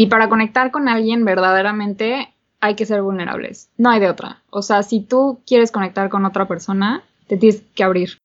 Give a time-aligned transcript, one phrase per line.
[0.00, 3.68] Y para conectar con alguien verdaderamente hay que ser vulnerables.
[3.76, 4.40] No hay de otra.
[4.48, 8.16] O sea, si tú quieres conectar con otra persona, te tienes que abrir.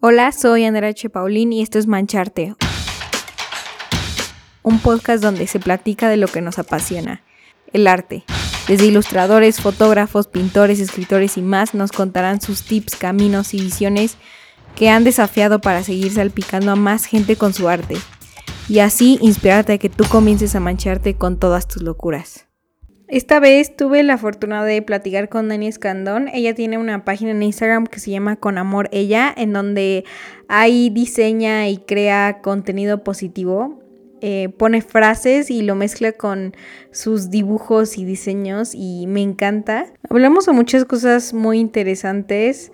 [0.00, 1.10] Hola, soy Andrea H.
[1.10, 2.54] Paulín y esto es Mancharte.
[4.62, 7.20] Un podcast donde se platica de lo que nos apasiona,
[7.74, 8.24] el arte.
[8.66, 14.16] Desde ilustradores, fotógrafos, pintores, escritores y más nos contarán sus tips, caminos y visiones
[14.74, 17.98] que han desafiado para seguir salpicando a más gente con su arte
[18.68, 22.48] y así inspirarte a que tú comiences a mancharte con todas tus locuras.
[23.12, 26.28] Esta vez tuve la fortuna de platicar con Dani Escandón.
[26.32, 30.04] Ella tiene una página en Instagram que se llama Con Amor Ella, en donde
[30.48, 33.82] ahí diseña y crea contenido positivo.
[34.22, 36.54] Eh, pone frases y lo mezcla con
[36.90, 39.92] sus dibujos y diseños y me encanta.
[40.08, 42.72] Hablamos de muchas cosas muy interesantes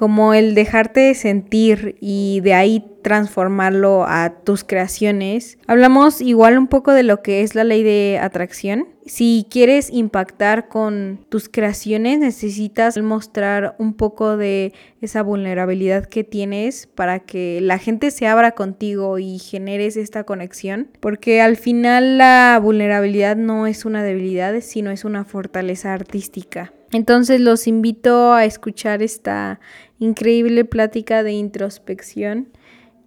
[0.00, 5.58] como el dejarte sentir y de ahí transformarlo a tus creaciones.
[5.66, 8.88] Hablamos igual un poco de lo que es la ley de atracción.
[9.04, 16.86] Si quieres impactar con tus creaciones, necesitas mostrar un poco de esa vulnerabilidad que tienes
[16.86, 20.88] para que la gente se abra contigo y generes esta conexión.
[21.00, 26.72] Porque al final la vulnerabilidad no es una debilidad, sino es una fortaleza artística.
[26.92, 29.60] Entonces los invito a escuchar esta
[29.98, 32.48] increíble plática de introspección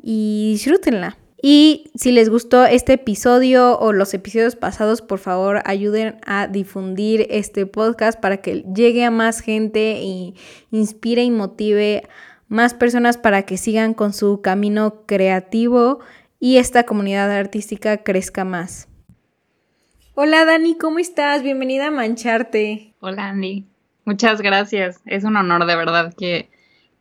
[0.01, 1.17] y disfrútenla.
[1.45, 7.27] Y si les gustó este episodio o los episodios pasados, por favor ayuden a difundir
[7.29, 10.35] este podcast para que llegue a más gente y
[10.71, 12.07] inspire y motive
[12.47, 15.99] más personas para que sigan con su camino creativo
[16.39, 18.87] y esta comunidad artística crezca más.
[20.15, 21.43] Hola Dani, ¿cómo estás?
[21.43, 22.93] Bienvenida a Mancharte.
[23.01, 23.72] Hola Andy.
[24.05, 25.01] Muchas gracias.
[25.05, 26.49] Es un honor de verdad que,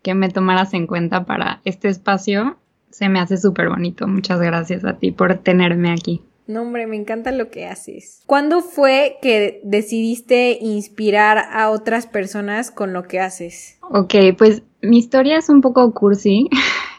[0.02, 2.58] que me tomaras en cuenta para este espacio.
[2.90, 4.06] Se me hace súper bonito.
[4.06, 6.22] Muchas gracias a ti por tenerme aquí.
[6.46, 8.22] No, hombre, me encanta lo que haces.
[8.26, 13.78] ¿Cuándo fue que decidiste inspirar a otras personas con lo que haces?
[13.82, 16.48] Ok, pues mi historia es un poco cursi.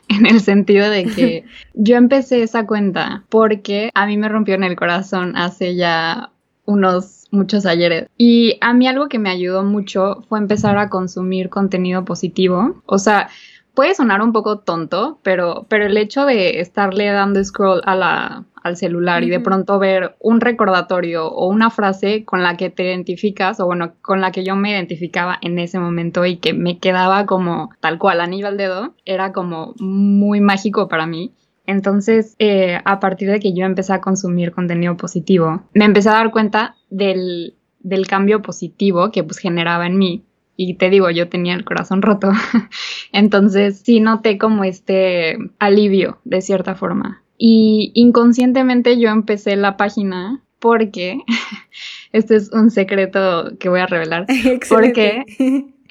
[0.09, 4.63] en el sentido de que yo empecé esa cuenta porque a mí me rompió en
[4.63, 6.31] el corazón hace ya
[6.66, 8.07] unos muchos ayeres.
[8.17, 12.81] Y a mí algo que me ayudó mucho fue empezar a consumir contenido positivo.
[12.85, 13.29] O sea,
[13.73, 18.45] puede sonar un poco tonto, pero, pero el hecho de estarle dando scroll a la,
[18.63, 22.83] al celular y de pronto ver un recordatorio o una frase con la que te
[22.83, 26.79] identificas, o bueno, con la que yo me identificaba en ese momento y que me
[26.79, 31.33] quedaba como tal cual anillo al dedo, era como muy mágico para mí.
[31.66, 36.13] Entonces, eh, a partir de que yo empecé a consumir contenido positivo, me empecé a
[36.13, 40.23] dar cuenta del, del cambio positivo que pues generaba en mí.
[40.56, 42.31] Y te digo, yo tenía el corazón roto.
[43.12, 47.23] Entonces, sí noté como este alivio, de cierta forma.
[47.38, 51.18] Y inconscientemente yo empecé la página porque,
[52.13, 54.28] este es un secreto que voy a revelar,
[54.69, 55.23] porque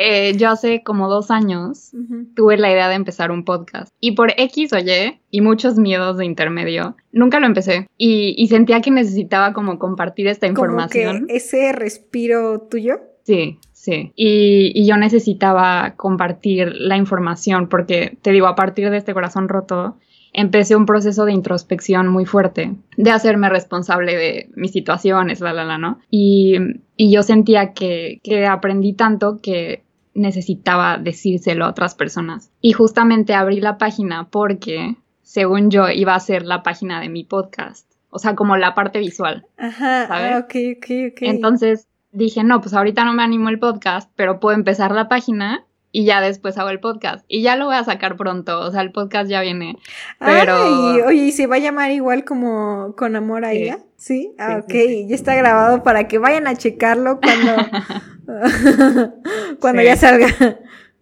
[0.05, 1.93] eh, yo hace como dos años
[2.35, 6.17] tuve la idea de empezar un podcast y por X o Y y muchos miedos
[6.19, 11.15] de intermedio, nunca lo empecé y, sentía que necesitaba como compartir esta información.
[11.15, 13.01] Como que ese respiro tuyo.
[13.23, 14.13] Sí, sí.
[14.17, 19.49] Y, y, yo necesitaba compartir la información porque, te digo, a partir de este corazón
[19.49, 19.97] roto,
[20.33, 25.65] empecé un proceso de introspección muy fuerte, de hacerme responsable de mis situaciones, la, la,
[25.65, 26.01] la, ¿no?
[26.11, 26.57] Y,
[26.97, 29.85] y yo sentía que, que aprendí tanto que
[30.15, 32.51] necesitaba decírselo a otras personas.
[32.61, 37.25] Y justamente abrí la página porque, según yo, iba a ser la página de mi
[37.25, 37.91] podcast.
[38.11, 39.47] O sea, como la parte visual.
[39.57, 40.33] Ajá, ¿sabes?
[40.35, 41.23] Ah, ok, ok, ok.
[41.23, 45.65] Entonces dije, no, pues ahorita no me animo el podcast, pero puedo empezar la página
[45.93, 47.25] y ya después hago el podcast.
[47.29, 49.77] Y ya lo voy a sacar pronto, o sea, el podcast ya viene.
[50.19, 50.55] Pero...
[50.57, 53.79] Ay, oye, ¿y se va a llamar igual como Con Amor a ella?
[53.97, 54.35] ¿Sí?
[54.39, 54.75] Ah, ok,
[55.07, 57.53] ya está grabado para que vayan a checarlo cuando,
[59.61, 60.29] cuando ya salga.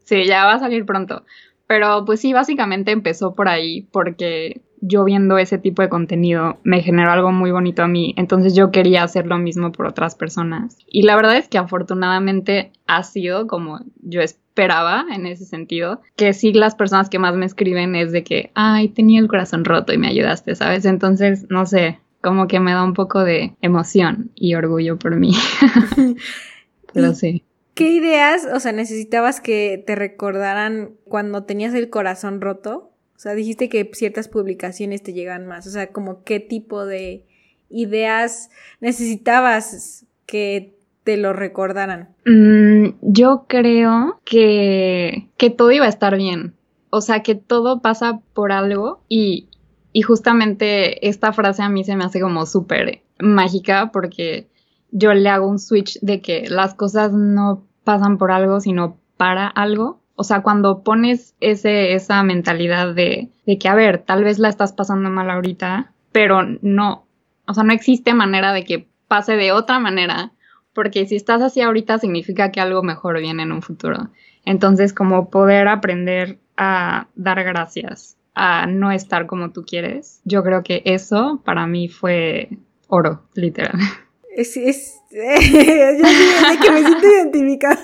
[0.05, 1.25] Sí, ya va a salir pronto.
[1.67, 6.83] Pero pues sí, básicamente empezó por ahí porque yo viendo ese tipo de contenido me
[6.83, 10.79] generó algo muy bonito a mí, entonces yo quería hacer lo mismo por otras personas.
[10.87, 16.33] Y la verdad es que afortunadamente ha sido como yo esperaba en ese sentido, que
[16.33, 19.93] sí las personas que más me escriben es de que, ay, tenía el corazón roto
[19.93, 20.85] y me ayudaste, ¿sabes?
[20.85, 25.35] Entonces, no sé, como que me da un poco de emoción y orgullo por mí.
[26.93, 27.45] Pero sí.
[27.75, 32.91] ¿Qué ideas, o sea, necesitabas que te recordaran cuando tenías el corazón roto?
[33.17, 35.67] O sea, dijiste que ciertas publicaciones te llegan más.
[35.67, 37.27] O sea, como qué tipo de
[37.69, 38.51] ideas
[38.81, 42.11] necesitabas que te lo recordaran.
[42.27, 46.55] Mm, yo creo que, que todo iba a estar bien.
[46.91, 49.49] O sea, que todo pasa por algo y,
[49.93, 54.49] y justamente esta frase a mí se me hace como súper mágica porque
[54.93, 59.47] yo le hago un switch de que las cosas no pasan por algo, sino para
[59.47, 60.01] algo.
[60.15, 64.49] O sea, cuando pones ese, esa mentalidad de, de que, a ver, tal vez la
[64.49, 67.07] estás pasando mal ahorita, pero no,
[67.47, 70.33] o sea, no existe manera de que pase de otra manera,
[70.73, 74.11] porque si estás así ahorita significa que algo mejor viene en un futuro.
[74.45, 80.63] Entonces, como poder aprender a dar gracias, a no estar como tú quieres, yo creo
[80.63, 82.59] que eso para mí fue
[82.89, 83.79] oro, literal.
[84.37, 87.79] Es, es, yo sí, que me siento identificada.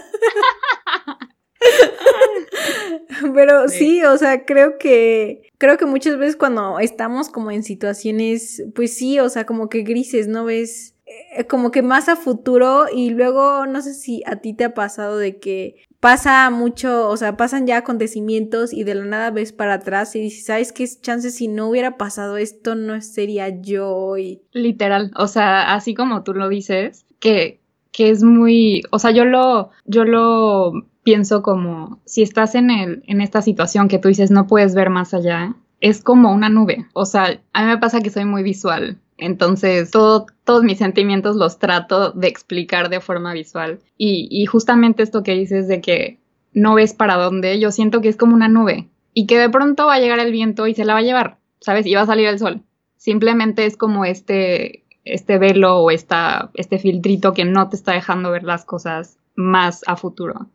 [3.34, 4.04] Pero sí.
[4.04, 9.18] o sea, creo que creo que muchas veces cuando estamos como en situaciones, pues sí,
[9.18, 10.94] o sea, como que grises, ¿no ves?
[11.06, 14.74] Eh, como que más a futuro y luego no sé si a ti te ha
[14.74, 15.76] pasado de que
[16.06, 20.20] pasa mucho, o sea, pasan ya acontecimientos y de la nada ves para atrás y
[20.20, 24.40] dices, ¿sabes qué chance si no hubiera pasado esto no sería yo hoy?
[24.52, 27.60] Literal, o sea, así como tú lo dices, que,
[27.90, 33.02] que es muy, o sea, yo lo, yo lo pienso como si estás en el,
[33.08, 36.86] en esta situación que tú dices no puedes ver más allá, es como una nube.
[36.92, 39.00] O sea, a mí me pasa que soy muy visual.
[39.18, 43.80] Entonces, todo, todos mis sentimientos los trato de explicar de forma visual.
[43.96, 46.18] Y, justamente esto que dices de que
[46.52, 48.88] no ves para dónde, yo siento que es como una nube.
[49.14, 51.38] Y que de pronto va a llegar el viento y se la va a llevar,
[51.60, 51.86] ¿sabes?
[51.86, 52.62] Y va a salir el sol.
[52.96, 58.30] Simplemente es como este, este velo o esta, este filtrito que no te está dejando
[58.30, 60.46] ver las cosas más a futuro.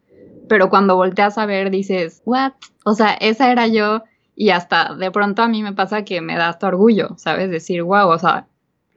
[0.48, 2.54] Pero cuando volteas a ver dices, ¿what?
[2.84, 4.04] O sea, esa era yo
[4.36, 7.50] y hasta de pronto a mí me pasa que me da hasta orgullo, ¿sabes?
[7.50, 8.48] Decir, wow, o sea,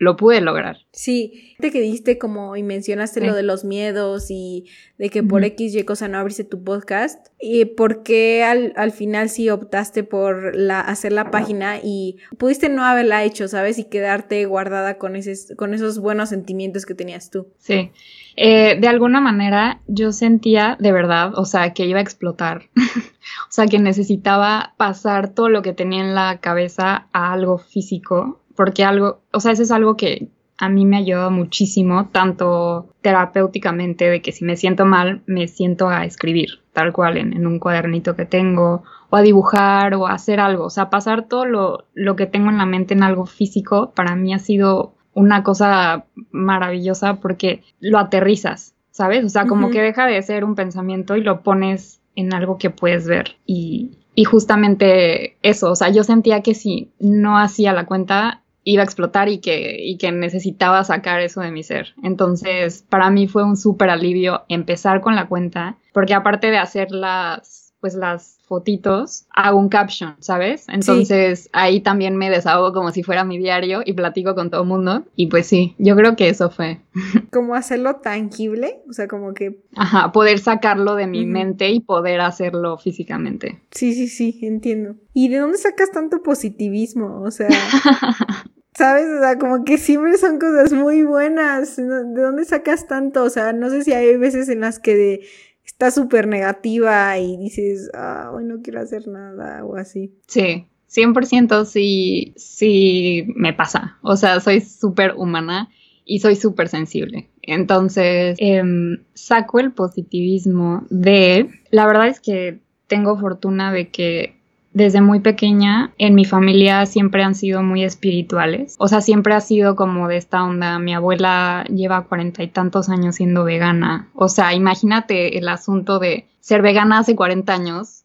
[0.05, 0.77] lo pude lograr.
[0.93, 4.67] Sí, te que diste como y mencionaste lo de los miedos y
[4.99, 7.29] de que por X y cosa no abriste tu podcast.
[7.41, 12.69] ¿Y por qué al, al, final sí optaste por la, hacer la página y pudiste
[12.69, 13.79] no haberla hecho, ¿sabes?
[13.79, 17.49] Y quedarte guardada con, ese, con esos buenos sentimientos que tenías tú.
[17.59, 17.91] Sí.
[18.37, 22.71] Eh, de alguna manera yo sentía de verdad, o sea, que iba a explotar.
[22.77, 28.44] o sea, que necesitaba pasar todo lo que tenía en la cabeza a algo físico
[28.57, 30.29] porque algo, o sea, eso es algo que
[30.59, 35.89] a mí me ayudado muchísimo, tanto terapéuticamente, de que si me siento mal, me siento
[35.89, 40.41] a escribir, tal cual, en, un cuadernito que tengo, o a dibujar, o a hacer
[40.41, 40.65] algo.
[40.65, 44.15] O sea, pasar todo lo, lo que tengo en la mente en algo físico, para
[44.15, 49.25] mí ha sido una cosa maravillosa porque lo aterrizas, ¿sabes?
[49.25, 52.71] O sea, como que deja de ser un pensamiento y lo pones en algo que
[52.71, 53.37] puedes ver.
[53.47, 58.83] Y, y justamente eso, o sea, yo sentía que si no hacía la cuenta, iba
[58.83, 61.95] a explotar y que, y que necesitaba sacar eso de mi ser.
[62.03, 66.91] Entonces, para mí fue un súper alivio empezar con la cuenta, porque aparte de hacer
[66.91, 70.67] las, pues las fotitos, hago un caption, ¿sabes?
[70.69, 74.69] Entonces ahí también me desahogo como si fuera mi diario y platico con todo el
[74.69, 75.05] mundo.
[75.17, 76.81] Y pues sí, yo creo que eso fue.
[77.33, 79.61] Como hacerlo tangible, o sea, como que...
[79.75, 83.61] Ajá, poder sacarlo de mi mente y poder hacerlo físicamente.
[83.73, 84.95] Sí, sí, sí, entiendo.
[85.13, 87.23] ¿Y de dónde sacas tanto positivismo?
[87.23, 87.49] O sea...
[88.77, 89.07] ¿Sabes?
[89.09, 91.77] O sea, como que siempre son cosas muy buenas.
[91.77, 91.85] ¿De
[92.23, 93.23] dónde sacas tanto?
[93.23, 95.21] O sea, no sé si hay veces en las que de
[95.65, 100.13] está súper negativa y dices, ah, hoy no quiero hacer nada o así.
[100.27, 103.99] Sí, 100% sí, sí me pasa.
[104.03, 105.71] O sea, soy súper humana
[106.05, 107.31] y soy súper sensible.
[107.43, 111.49] Entonces, em, saco el positivismo de...
[111.71, 114.37] La verdad es que tengo fortuna de que
[114.75, 118.75] desde muy pequeña en mi familia siempre han sido muy espirituales.
[118.79, 120.81] O sea, siempre ha sido como de esta onda.
[120.81, 124.09] Mi abuela lleva cuarenta y tantos años siendo vegana.
[124.15, 128.03] O sea, imagínate el asunto de ser vegana hace 40 años.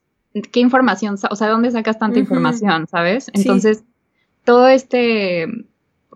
[0.52, 1.16] ¿Qué información?
[1.30, 2.86] O sea, ¿de dónde sacas tanta información?
[2.88, 3.32] ¿Sabes?
[3.34, 3.84] Entonces,
[4.46, 5.48] todo este,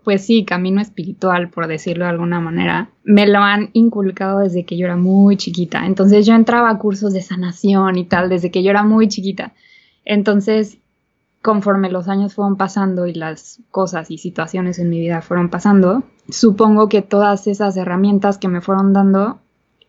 [0.04, 4.76] pues sí, camino espiritual, por decirlo de alguna manera, me lo han inculcado desde que
[4.76, 5.84] yo era muy chiquita.
[5.84, 9.52] Entonces yo entraba a cursos de sanación y tal desde que yo era muy chiquita.
[10.04, 10.78] Entonces,
[11.42, 16.02] conforme los años fueron pasando y las cosas y situaciones en mi vida fueron pasando,
[16.28, 19.40] supongo que todas esas herramientas que me fueron dando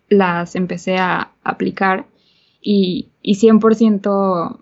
[0.10, 2.05] las empecé a aplicar
[2.62, 4.60] y, y 100%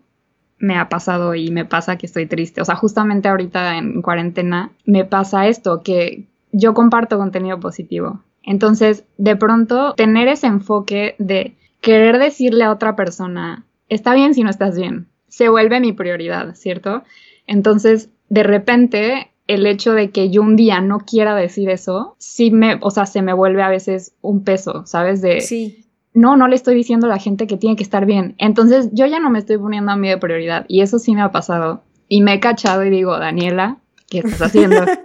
[0.59, 2.61] me ha pasado y me pasa que estoy triste.
[2.61, 8.21] O sea, justamente ahorita en cuarentena me pasa esto, que yo comparto contenido positivo.
[8.43, 14.43] Entonces, de pronto, tener ese enfoque de querer decirle a otra persona, está bien si
[14.43, 17.01] no estás bien, se vuelve mi prioridad, ¿cierto?
[17.47, 22.51] Entonces, de repente, el hecho de que yo un día no quiera decir eso, sí
[22.51, 25.23] me, o sea, se me vuelve a veces un peso, ¿sabes?
[25.23, 25.87] De, sí.
[26.13, 28.35] no, no le estoy diciendo a la gente que tiene que estar bien.
[28.37, 31.23] Entonces, yo ya no me estoy poniendo a mí de prioridad y eso sí me
[31.23, 31.81] ha pasado.
[32.07, 33.77] Y me he cachado y digo, Daniela,
[34.11, 34.85] ¿qué estás haciendo?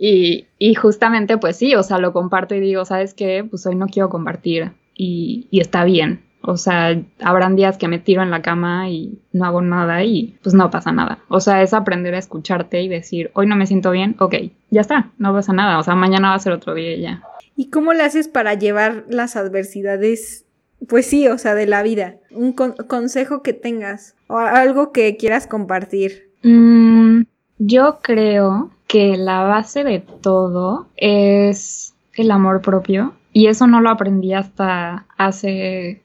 [0.00, 3.42] Y, y, justamente, pues sí, o sea, lo comparto y digo, ¿sabes qué?
[3.42, 6.27] Pues hoy no quiero compartir y, y está bien.
[6.42, 10.38] O sea, habrán días que me tiro en la cama y no hago nada y
[10.42, 11.18] pues no pasa nada.
[11.28, 14.34] O sea, es aprender a escucharte y decir, hoy no me siento bien, ok,
[14.70, 15.78] ya está, no pasa nada.
[15.78, 17.22] O sea, mañana va a ser otro día y ya.
[17.56, 20.44] ¿Y cómo le haces para llevar las adversidades,
[20.88, 22.16] pues sí, o sea, de la vida?
[22.30, 26.30] Un consejo que tengas o algo que quieras compartir.
[26.44, 27.22] Mm,
[27.58, 33.14] yo creo que la base de todo es el amor propio.
[33.32, 36.02] Y eso no lo aprendí hasta hace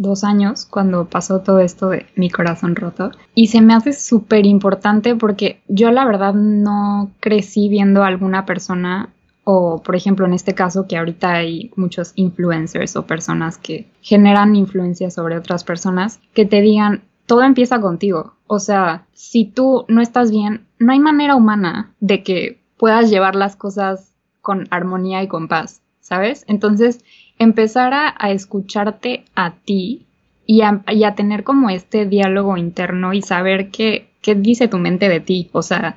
[0.00, 3.10] dos años cuando pasó todo esto de mi corazón roto.
[3.34, 8.46] Y se me hace súper importante porque yo la verdad no crecí viendo a alguna
[8.46, 9.10] persona
[9.44, 14.54] o por ejemplo en este caso que ahorita hay muchos influencers o personas que generan
[14.54, 18.34] influencia sobre otras personas que te digan todo empieza contigo.
[18.48, 23.36] O sea, si tú no estás bien, no hay manera humana de que puedas llevar
[23.36, 26.44] las cosas con armonía y con paz, ¿sabes?
[26.48, 27.04] Entonces,
[27.40, 30.06] empezar a, escucharte a ti
[30.46, 35.20] y a, tener como este diálogo interno y saber qué, qué dice tu mente de
[35.20, 35.96] ti, o sea,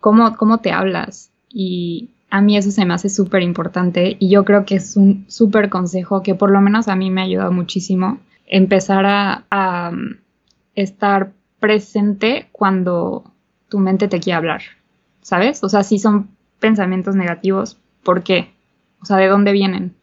[0.00, 1.30] cómo, cómo te hablas.
[1.48, 5.24] Y a mí eso se me hace súper importante y yo creo que es un
[5.28, 9.90] súper consejo que por lo menos a mí me ha ayudado muchísimo empezar a, a
[9.92, 10.16] um,
[10.74, 13.22] estar presente cuando
[13.68, 14.62] tu mente te quiere hablar,
[15.20, 15.62] ¿sabes?
[15.62, 18.50] O sea, si son pensamientos negativos, ¿por qué?
[19.00, 19.94] O sea, ¿de dónde vienen?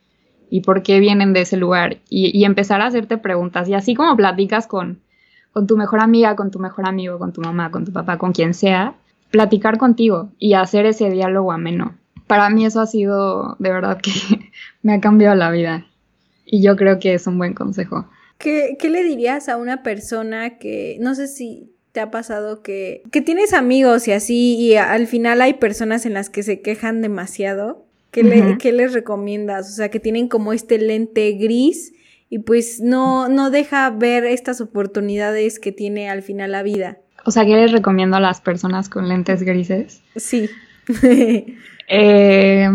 [0.50, 4.16] Y por qué vienen de ese lugar y, empezar a hacerte preguntas y así como
[4.16, 5.00] platicas con,
[5.52, 8.32] con tu mejor amiga, con tu mejor amigo, con tu mamá, con tu papá, con
[8.32, 8.96] quien sea,
[9.32, 11.96] platicar contigo y hacer ese diálogo ameno.
[12.28, 14.12] Para mí eso ha sido de verdad que
[14.82, 15.86] me ha cambiado la vida
[16.46, 18.08] y yo creo que es un buen consejo.
[18.38, 23.04] ¿Qué, ¿Qué, le dirías a una persona que, no sé si te ha pasado que,
[23.12, 27.02] que tienes amigos y así y al final hay personas en las que se quejan
[27.02, 29.70] demasiado ¿Qué, les recomiendas?
[29.70, 31.94] O sea, que tienen como este lente gris
[32.30, 36.98] y pues no, no deja ver estas oportunidades que tiene al final la vida.
[37.26, 40.02] O sea, ¿qué les recomiendo a las personas con lentes grises?
[40.16, 40.50] Sí.
[41.92, 42.70] Eh,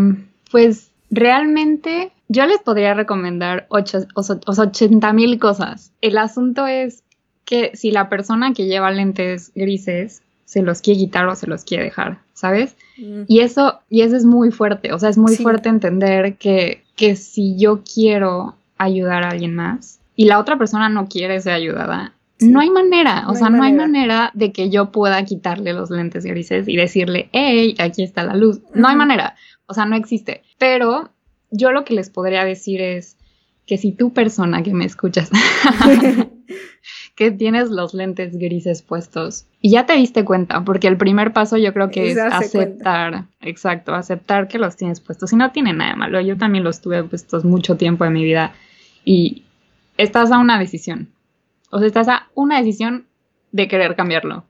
[0.51, 5.93] pues realmente yo les podría recomendar ocho, 80 mil cosas.
[6.01, 7.05] El asunto es
[7.45, 11.63] que si la persona que lleva lentes grises se los quiere quitar o se los
[11.63, 12.75] quiere dejar, ¿sabes?
[12.97, 13.23] Mm.
[13.27, 17.15] Y eso, y eso es muy fuerte, o sea, es muy fuerte entender que, que
[17.15, 22.13] si yo quiero ayudar a alguien más y la otra persona no quiere ser ayudada,
[22.39, 26.25] no hay manera, o sea, no hay manera de que yo pueda quitarle los lentes
[26.25, 28.59] grises y decirle, hey, aquí está la luz.
[28.73, 29.35] No hay manera,
[29.67, 30.43] o sea, no existe.
[30.57, 31.11] Pero
[31.49, 33.17] yo lo que les podría decir es
[33.65, 35.31] que si tú persona que me escuchas
[37.15, 41.57] que tienes los lentes grises puestos y ya te diste cuenta, porque el primer paso
[41.57, 45.91] yo creo que es, aceptar, exacto, aceptar que los tienes puestos y no tiene nada
[45.91, 46.21] de malo.
[46.21, 48.53] Yo también los tuve puestos mucho tiempo en mi vida
[49.05, 49.43] y
[49.97, 51.09] estás a una decisión.
[51.71, 53.05] O sea, estás a una decisión
[53.51, 54.43] de querer cambiarlo.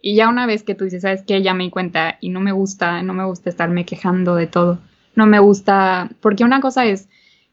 [0.00, 1.42] Y ya una vez que tú dices, ¿sabes qué?
[1.42, 4.78] Ya me di cuenta y no me gusta, no me gusta estarme quejando de todo.
[5.14, 7.08] No me gusta, porque una cosa es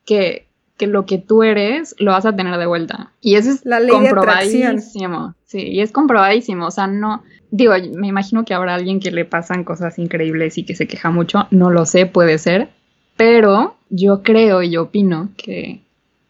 [0.05, 0.48] que
[0.79, 3.11] que lo que tú eres lo vas a tener de vuelta.
[3.21, 5.35] Y eso es la ley comprobadísimo.
[5.45, 6.65] sí, y es comprobadísimo.
[6.65, 7.21] O sea, no.
[7.51, 11.11] Digo, me imagino que habrá alguien que le pasan cosas increíbles y que se queja
[11.11, 11.47] mucho.
[11.51, 12.69] No lo sé, puede ser.
[13.17, 15.81] Pero yo creo y opino que,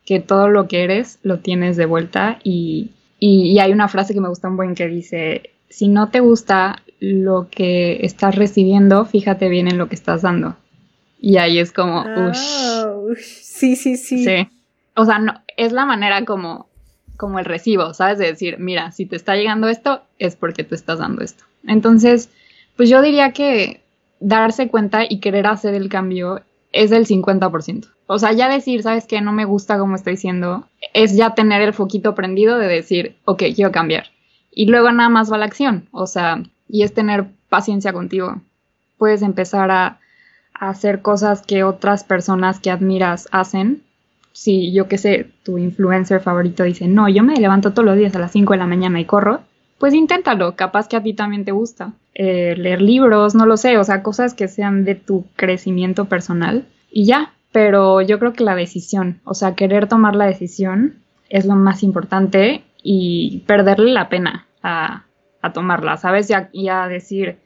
[0.04, 2.40] que todo lo que eres lo tienes de vuelta.
[2.44, 2.90] Y,
[3.20, 6.82] y, hay una frase que me gusta un buen que dice: Si no te gusta
[7.00, 10.56] lo que estás recibiendo, fíjate bien en lo que estás dando.
[11.20, 12.32] Y ahí es como, ah,
[13.18, 14.24] Sí, sí, sí.
[14.24, 14.48] Sí.
[14.96, 16.68] O sea, no, es la manera como,
[17.18, 18.18] como el recibo, ¿sabes?
[18.18, 21.44] De decir, mira, si te está llegando esto, es porque tú estás dando esto.
[21.68, 22.30] Entonces,
[22.78, 23.82] pues yo diría que
[24.20, 27.88] darse cuenta y querer hacer el cambio es del 50%.
[28.08, 29.22] O sea, ya decir, ¿sabes qué?
[29.22, 33.44] No me gusta como estoy diciendo, es ya tener el foquito prendido de decir, ok,
[33.56, 34.08] quiero cambiar.
[34.52, 38.42] Y luego nada más va la acción, o sea, y es tener paciencia contigo.
[38.98, 40.00] Puedes empezar a
[40.60, 43.82] hacer cosas que otras personas que admiras hacen.
[44.32, 48.16] Si yo qué sé, tu influencer favorito dice, no, yo me levanto todos los días
[48.16, 49.42] a las 5 de la mañana y corro,
[49.80, 51.94] pues inténtalo, capaz que a ti también te gusta.
[52.14, 56.66] Eh, leer libros, no lo sé, o sea, cosas que sean de tu crecimiento personal
[56.92, 57.34] y ya.
[57.52, 61.00] Pero yo creo que la decisión, o sea, querer tomar la decisión
[61.30, 65.06] es lo más importante y perderle la pena a,
[65.42, 66.28] a tomarla, ¿sabes?
[66.28, 67.38] Ya, ya decir,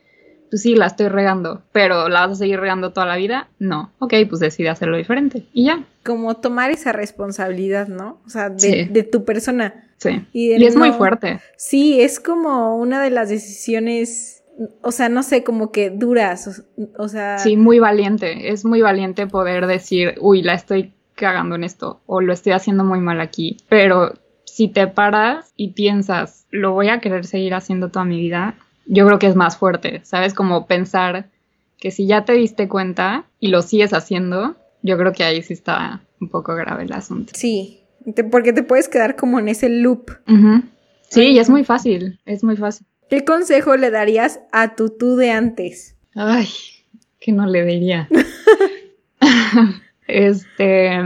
[0.53, 3.47] pues sí, la estoy regando, pero ¿la vas a seguir regando toda la vida?
[3.57, 3.91] No.
[3.97, 5.83] Ok, pues decide hacerlo diferente y ya.
[6.05, 8.19] Como tomar esa responsabilidad, ¿no?
[8.23, 9.89] O sea, de, tu persona.
[9.97, 10.27] Sí.
[10.31, 11.39] Y, es muy fuerte.
[11.57, 14.43] Sí, es como una de las decisiones
[14.83, 16.63] o sea, no sé, como que duras,
[16.99, 17.39] o, sea...
[17.39, 22.21] Sí, muy valiente, es muy valiente poder decir, uy, la estoy cagando en esto, o
[22.21, 24.13] lo estoy haciendo muy mal aquí, pero
[24.45, 28.53] si te paras y piensas, lo voy a querer seguir haciendo toda mi vida,
[28.85, 30.33] yo creo que es más fuerte, ¿sabes?
[30.33, 31.29] Como pensar
[31.77, 35.53] que si ya te diste cuenta y lo sigues haciendo, yo creo que ahí sí
[35.53, 37.33] está un poco grave el asunto.
[37.35, 37.81] Sí,
[38.31, 40.11] porque te puedes quedar como en ese loop.
[41.09, 42.87] Sí, y es muy fácil, es muy fácil.
[43.09, 45.95] ¿Qué consejo le darías a tu tú de antes?
[46.15, 46.47] Ay,
[47.19, 48.07] que no le diría.
[50.07, 50.99] este,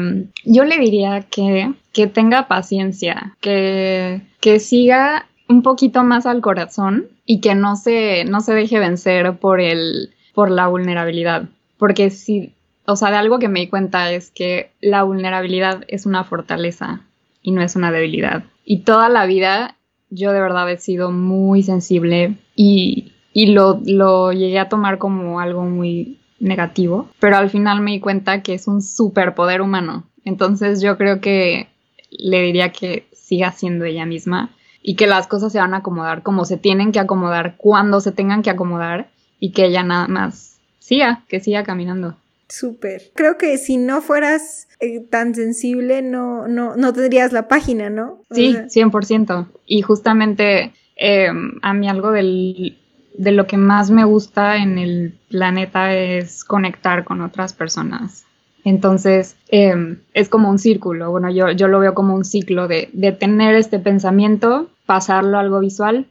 [0.45, 7.09] yo le diría que, que tenga paciencia, que, que siga un poquito más al corazón
[7.27, 11.49] y que no se, no se deje vencer por el, por la vulnerabilidad.
[11.77, 12.53] Porque si,
[12.85, 17.01] o sea, de algo que me di cuenta es que la vulnerabilidad es una fortaleza
[17.43, 18.45] y no es una debilidad.
[18.65, 19.75] Y toda la vida
[20.09, 25.41] yo de verdad he sido muy sensible y, y lo, lo llegué a tomar como
[25.41, 30.07] algo muy negativo, pero al final me di cuenta que es un superpoder humano.
[30.23, 31.67] Entonces yo creo que
[32.09, 34.51] le diría que siga siendo ella misma
[34.89, 38.13] y que las cosas se van a acomodar como se tienen que acomodar cuando se
[38.13, 42.15] tengan que acomodar y que ella nada más siga, que siga caminando.
[42.47, 43.01] Súper.
[43.13, 48.21] Creo que si no fueras eh, tan sensible, no, no, no tendrías la página, ¿no?
[48.31, 49.47] sí, 100%.
[49.65, 52.77] Y justamente em, a mí algo del,
[53.17, 58.25] de lo que más me gusta en el planeta es conectar con otras personas.
[58.67, 61.09] Entonces, em, es como un círculo.
[61.09, 65.39] Bueno, yo, yo lo veo como un ciclo de, de tener este pensamiento, pasarlo a
[65.39, 66.05] algo visual,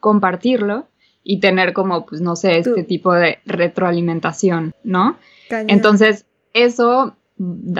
[0.00, 0.86] compartirlo
[1.22, 5.18] y tener como, pues no sé, este tipo de retroalimentación, ¿no?
[5.50, 7.14] Entonces, eso,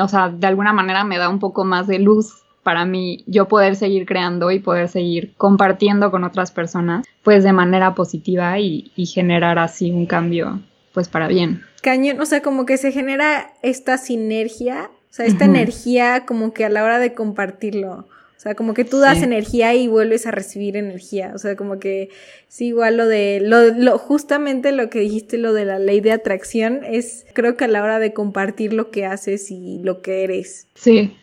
[0.01, 3.49] o sea, de alguna manera me da un poco más de luz para mí yo
[3.49, 8.93] poder seguir creando y poder seguir compartiendo con otras personas, pues de manera positiva y,
[9.07, 10.61] generar así un cambio,
[10.93, 11.63] pues para bien.
[11.83, 16.65] Cañón, o sea, como que se genera esta sinergia, o sea, esta energía como que
[16.65, 18.07] a la hora de compartirlo.
[18.37, 21.33] O sea, como que tú das energía y vuelves a recibir energía.
[21.35, 22.09] O sea, como que
[22.49, 26.13] sí, igual lo de, lo, lo, justamente lo que dijiste, lo de la ley de
[26.13, 30.25] atracción, es creo que a la hora de compartir lo que haces y lo que
[30.25, 30.69] eres.
[30.75, 31.15] Sí,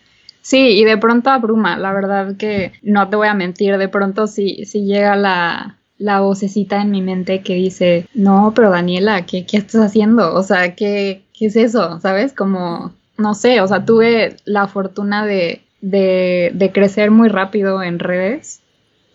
[0.48, 4.28] Sí, y de pronto abruma, la verdad que no te voy a mentir, de pronto
[4.28, 9.46] sí, sí llega la, la vocecita en mi mente que dice, no, pero Daniela, ¿qué,
[9.46, 10.34] qué estás haciendo?
[10.34, 12.00] O sea, ¿qué, ¿qué es eso?
[12.00, 12.34] ¿Sabes?
[12.34, 18.62] Como, no sé, o sea, tuve la fortuna de, de, crecer muy rápido en redes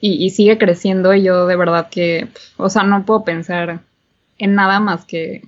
[0.00, 3.80] y, y, sigue creciendo y yo de verdad que, o sea, no puedo pensar
[4.38, 5.42] en nada más que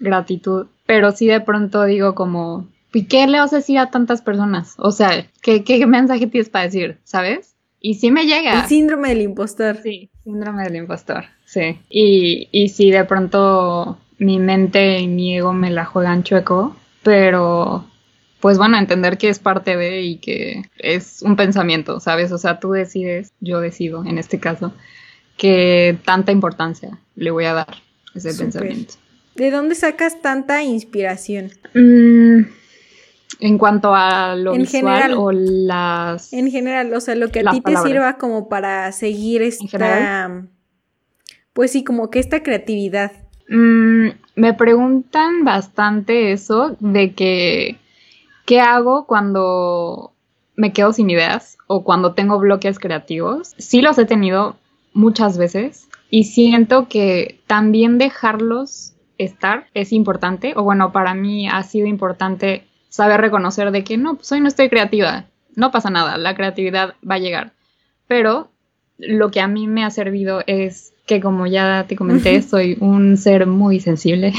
[0.00, 4.22] gratitud, pero sí de pronto digo como, ¿y qué le vas a decir a tantas
[4.22, 4.74] personas?
[4.78, 6.98] O sea, ¿qué, qué mensaje tienes para decir?
[7.04, 7.54] ¿Sabes?
[7.80, 8.62] Y sí me llega.
[8.62, 9.78] El síndrome del impostor.
[9.82, 11.78] Sí, síndrome del impostor, sí.
[11.88, 17.84] Y, y sí, de pronto mi mente y mi ego me la juegan chueco, pero
[18.40, 22.30] pues bueno, entender que es parte de y que es un pensamiento, ¿sabes?
[22.32, 24.72] O sea, tú decides, yo decido en este caso,
[25.36, 27.68] que tanta importancia le voy a dar
[28.14, 28.94] a ese pensamiento.
[29.34, 31.52] ¿De dónde sacas tanta inspiración?
[31.74, 32.42] Mm,
[33.40, 36.32] en cuanto a lo en visual o las...
[36.32, 40.44] En general, o sea, lo que a ti te sirva como para seguir esta...
[41.52, 43.12] Pues sí, como que esta creatividad.
[43.48, 47.78] Mm, me preguntan bastante eso de que
[48.48, 50.14] ¿Qué hago cuando
[50.56, 53.52] me quedo sin ideas o cuando tengo bloques creativos?
[53.58, 54.56] Sí los he tenido
[54.94, 61.62] muchas veces y siento que también dejarlos estar es importante, o bueno, para mí ha
[61.62, 66.16] sido importante saber reconocer de que no, pues hoy no estoy creativa, no pasa nada,
[66.16, 67.52] la creatividad va a llegar.
[68.06, 68.50] Pero
[68.98, 73.16] lo que a mí me ha servido es que como ya te comenté, soy un
[73.16, 74.32] ser muy sensible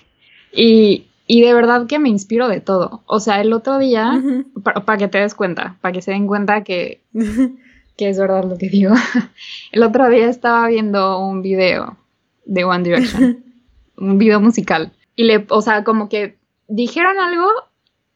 [0.52, 3.04] y y de verdad que me inspiro de todo.
[3.06, 4.20] O sea, el otro día,
[4.64, 7.02] para que te des cuenta, para que se den cuenta que,
[7.96, 8.94] que es verdad lo que digo,
[9.70, 11.96] el otro día estaba viendo un video
[12.46, 13.44] de One Direction,
[13.96, 14.90] un video musical.
[15.14, 16.36] Y le, o sea, como que
[16.66, 17.46] dijeron algo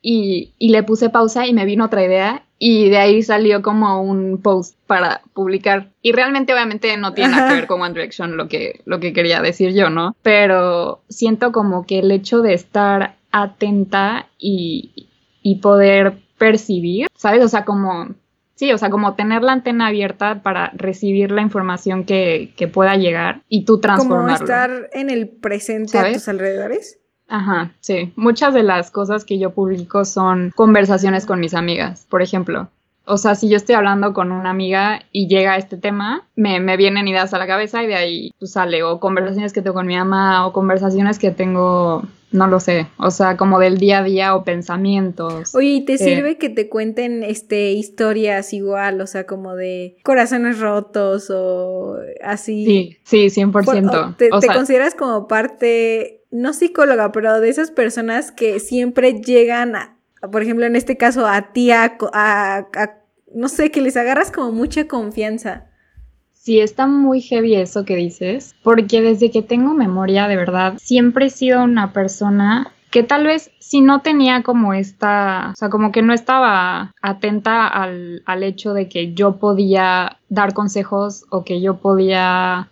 [0.07, 4.03] y, y le puse pausa y me vino otra idea y de ahí salió como
[4.03, 5.93] un post para publicar.
[6.03, 9.15] Y realmente obviamente no tiene nada que ver con One Direction lo que, lo que
[9.15, 10.15] quería decir yo, ¿no?
[10.23, 15.09] Pero siento como que el hecho de estar atenta y,
[15.43, 17.43] y poder percibir, ¿sabes?
[17.43, 18.15] O sea, como...
[18.57, 22.95] Sí, o sea, como tener la antena abierta para recibir la información que, que pueda
[22.95, 24.37] llegar y tú transformarlo.
[24.37, 27.01] Como estar en el presente a tus alrededores.
[27.29, 28.13] Ajá, sí.
[28.17, 32.69] Muchas de las cosas que yo publico son conversaciones con mis amigas, por ejemplo.
[33.07, 36.77] O sea, si yo estoy hablando con una amiga y llega este tema, me, me
[36.77, 38.83] vienen ideas a la cabeza y de ahí pues, sale.
[38.83, 42.03] O conversaciones que tengo con mi mamá o conversaciones que tengo
[42.35, 45.55] no lo sé, o sea, como del día a día o pensamientos.
[45.55, 49.97] Oye, ¿y te eh, sirve que te cuenten este historias igual, o sea, como de
[50.03, 52.65] corazones rotos o así?
[53.05, 54.17] Sí, sí, 100%.
[54.17, 59.97] ¿Te, te consideras como parte, no psicóloga, pero de esas personas que siempre llegan, a,
[60.33, 62.67] por ejemplo, en este caso, a ti, a, a
[63.33, 65.67] no sé, que les agarras como mucha confianza?
[66.33, 71.27] Sí, está muy heavy eso que dices, porque desde que tengo memoria, de verdad, siempre
[71.27, 75.93] he sido una persona que tal vez si no tenía como esta, o sea, como
[75.93, 81.61] que no estaba atenta al, al hecho de que yo podía dar consejos o que
[81.61, 82.69] yo podía,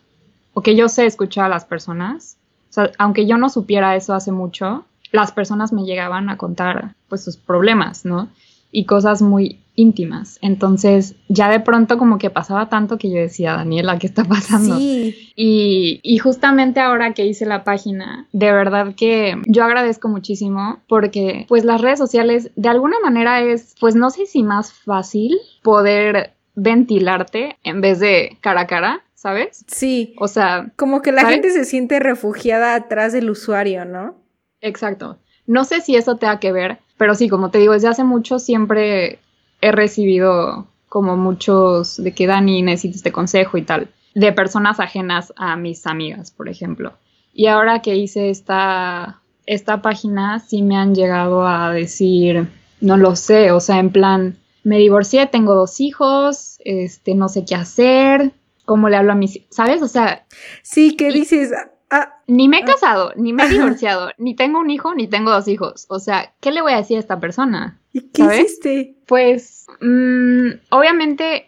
[0.52, 2.38] o que yo sé escuchar a las personas.
[2.72, 6.94] O sea, aunque yo no supiera eso hace mucho, las personas me llegaban a contar
[7.10, 8.30] pues sus problemas, ¿no?
[8.70, 10.38] Y cosas muy íntimas.
[10.40, 14.78] Entonces, ya de pronto como que pasaba tanto que yo decía, Daniela, ¿qué está pasando?
[14.78, 15.32] Sí.
[15.36, 21.44] Y, y justamente ahora que hice la página, de verdad que yo agradezco muchísimo porque
[21.50, 26.32] pues las redes sociales de alguna manera es, pues no sé si más fácil poder
[26.54, 29.64] ventilarte en vez de cara a cara, ¿sabes?
[29.68, 30.16] Sí.
[30.18, 34.16] O sea, como que la gente se siente refugiada atrás del usuario, ¿no?
[34.60, 35.18] Exacto.
[35.46, 38.40] No sé si eso tenga que ver, pero sí, como te digo, desde hace mucho
[38.40, 39.20] siempre
[39.60, 45.32] he recibido como muchos de que Dani necesita este consejo y tal, de personas ajenas
[45.36, 46.92] a mis amigas, por ejemplo.
[47.32, 52.48] Y ahora que hice esta, esta página, sí me han llegado a decir,
[52.80, 57.44] no lo sé, o sea, en plan, me divorcié, tengo dos hijos, este, no sé
[57.44, 58.32] qué hacer,
[58.64, 59.82] cómo le hablo a mis, ¿sabes?
[59.82, 60.26] O sea...
[60.62, 61.52] Sí, ¿qué dices?
[61.90, 62.66] Ah, ni me he ah.
[62.66, 65.86] casado, ni me he divorciado, ni tengo un hijo, ni tengo dos hijos.
[65.88, 67.78] O sea, ¿qué le voy a decir a esta persona?
[67.92, 68.94] ¿Y qué hiciste?
[69.06, 71.46] Pues, mm, obviamente,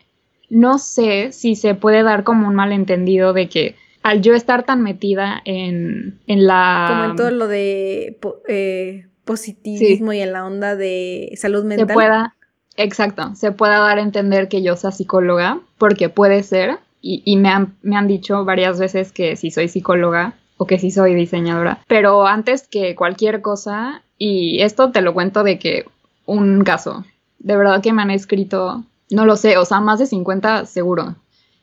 [0.51, 4.83] no sé si se puede dar como un malentendido de que al yo estar tan
[4.83, 6.87] metida en, en la...
[6.89, 11.89] Como en todo lo de eh, positivismo y en la onda de salud mental.
[11.89, 12.37] Se pueda,
[12.77, 17.37] exacto, se pueda dar a entender que yo sea psicóloga, porque puede ser, y, y
[17.37, 21.15] me, han, me han dicho varias veces que si soy psicóloga o que si soy
[21.15, 25.85] diseñadora, pero antes que cualquier cosa, y esto te lo cuento de que
[26.25, 27.05] un caso.
[27.39, 31.17] De verdad que me han escrito, no lo sé, o sea, más de 50 seguro.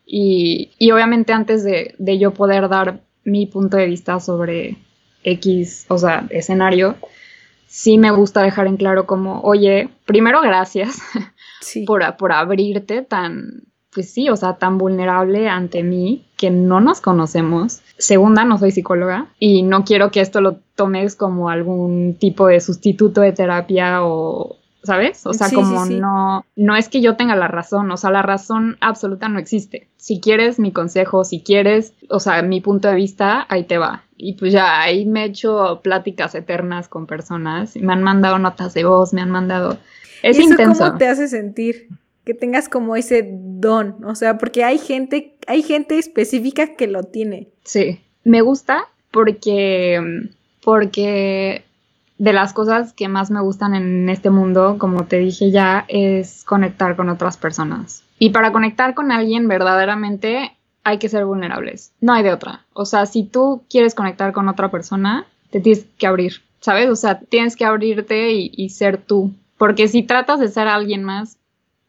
[0.05, 4.77] Y, y obviamente antes de, de, yo poder dar mi punto de vista sobre
[5.23, 6.97] X, o sea, escenario,
[7.65, 11.01] sí me gusta dejar en claro como, oye, primero gracias
[11.87, 17.01] por, por abrirte tan, pues sí, o sea, tan vulnerable ante mí que no nos
[17.01, 17.81] conocemos.
[17.97, 22.61] Segunda, no soy psicóloga y no quiero que esto lo tomes como algún tipo de
[22.61, 25.25] sustituto de terapia o, ¿sabes?
[25.25, 28.77] O sea, como no no es que yo tenga la razón, o sea, la razón
[28.79, 29.89] absoluta no existe.
[29.97, 34.03] Si quieres mi consejo, si quieres, o sea, mi punto de vista, ahí te va.
[34.15, 38.73] Y pues ya ahí me he hecho pláticas eternas con personas, me han mandado notas
[38.73, 39.77] de voz, me han mandado
[40.23, 41.87] es ¿Y eso ¿Cómo te hace sentir?
[42.25, 47.03] Que tengas como ese don, o sea, porque hay gente, hay gente específica que lo
[47.03, 47.49] tiene.
[47.63, 50.29] Sí, me gusta porque
[50.63, 51.65] porque
[52.17, 56.43] de las cosas que más me gustan en este mundo, como te dije ya, es
[56.43, 58.03] conectar con otras personas.
[58.19, 61.93] Y para conectar con alguien verdaderamente hay que ser vulnerables.
[61.99, 62.65] No hay de otra.
[62.73, 66.89] O sea, si tú quieres conectar con otra persona, te tienes que abrir, ¿sabes?
[66.89, 69.33] O sea, tienes que abrirte y, ser tú.
[69.57, 71.37] Porque si tratas de ser alguien más,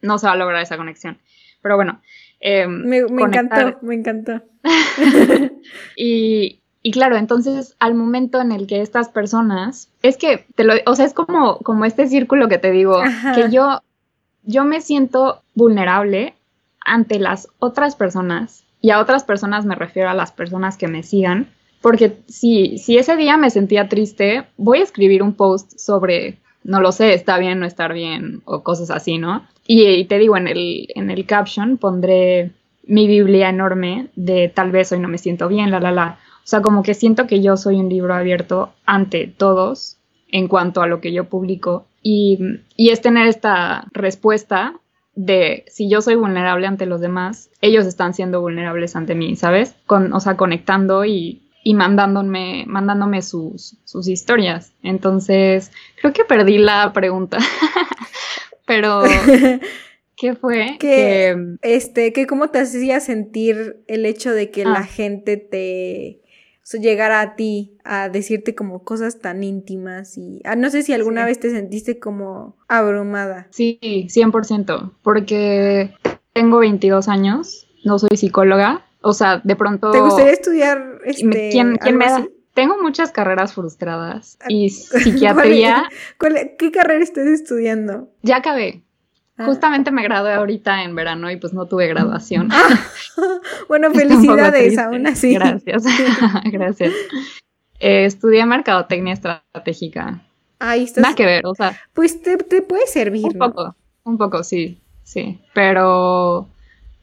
[0.03, 1.19] no se va a lograr esa conexión.
[1.63, 2.01] Pero bueno.
[2.41, 4.43] Eh, me, me encantó, me encantó.
[5.97, 10.75] y, y claro, entonces al momento en el que estas personas, es que te lo,
[10.87, 13.01] o sea, es como, como este círculo que te digo,
[13.37, 13.81] que yo,
[14.43, 16.35] yo me siento vulnerable
[16.85, 21.05] ante las otras personas, y a otras personas me refiero a las personas que me
[21.05, 21.49] sigan,
[21.81, 26.81] porque si, si ese día me sentía triste, voy a escribir un post sobre, no
[26.81, 29.47] lo sé, está bien, no estar bien, o cosas así, ¿no?
[29.67, 32.51] Y, te digo, en el, en el caption pondré
[32.85, 36.47] mi Biblia enorme de tal vez hoy no me siento bien, la, la, la o
[36.47, 39.99] sea, como que siento que yo soy un libro abierto ante todos
[40.29, 42.39] en cuanto a lo que yo publico y,
[42.77, 44.75] y es tener esta respuesta
[45.15, 49.77] de si yo soy vulnerable ante los demás, ellos están siendo vulnerables ante mí, ¿sabes?
[49.87, 54.73] Con, o sea, conectando y, y mandándome, mandándome sus, sus historias.
[54.83, 55.71] Entonces,
[56.01, 57.39] creo que perdí la pregunta.
[58.67, 59.03] Pero,
[60.17, 60.77] ¿qué fue?
[60.79, 64.85] Que, este, que cómo te hacía sentir el hecho de que la ah.
[64.85, 66.23] gente te
[66.75, 70.93] o llegar a ti a decirte como cosas tan íntimas y ah, no sé si
[70.93, 73.49] alguna vez te sentiste como abrumada.
[73.51, 75.93] Sí, 100%, porque
[76.33, 79.91] tengo 22 años, no soy psicóloga, o sea, de pronto...
[79.91, 82.25] ¿Te gustaría estudiar este, ¿Quién, quién me da?
[82.55, 85.85] Tengo muchas carreras frustradas ah, y psiquiatría.
[86.59, 88.11] ¿Qué carrera estás estudiando?
[88.23, 88.83] Ya acabé.
[89.39, 89.47] Ah.
[89.47, 92.49] Justamente me gradué ahorita en verano y pues no tuve graduación.
[92.53, 92.69] Ah.
[93.69, 95.35] bueno, felicidades aún así.
[95.35, 95.85] Gracias.
[96.45, 96.93] Gracias.
[97.81, 100.23] Eh, estudié mercadotecnia estratégica.
[100.59, 101.03] Ahí estás.
[101.03, 101.81] Nada que ver, o sea.
[101.95, 103.25] Pues te, puede servir.
[103.25, 105.41] Un poco, un poco, sí, sí.
[105.55, 106.49] Pero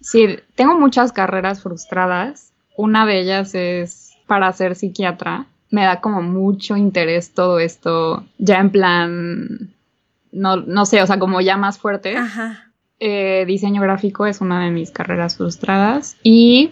[0.02, 2.54] sí, tengo muchas carreras frustradas.
[2.78, 5.48] Una de ellas es para ser psiquiatra.
[5.70, 9.74] Me da como mucho interés todo esto, ya en plan
[10.32, 12.16] no, no sé, o sea, como ya más fuerte.
[12.16, 12.72] Ajá.
[13.00, 16.72] Eh, diseño gráfico es una de mis carreras frustradas y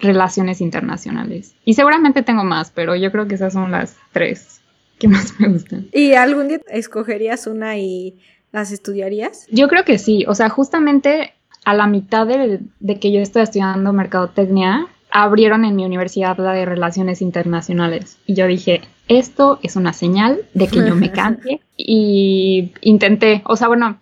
[0.00, 1.54] relaciones internacionales.
[1.64, 4.60] Y seguramente tengo más, pero yo creo que esas son las tres
[4.98, 5.88] que más me gustan.
[5.92, 8.18] ¿Y algún día escogerías una y
[8.52, 9.46] las estudiarías?
[9.50, 11.34] Yo creo que sí, o sea, justamente
[11.66, 16.52] a la mitad de, de que yo estoy estudiando mercadotecnia, abrieron en mi universidad la
[16.52, 18.18] de relaciones internacionales.
[18.24, 21.60] Y yo dije, esto es una señal de que yo me cambie.
[21.76, 23.98] y intenté, o sea, bueno,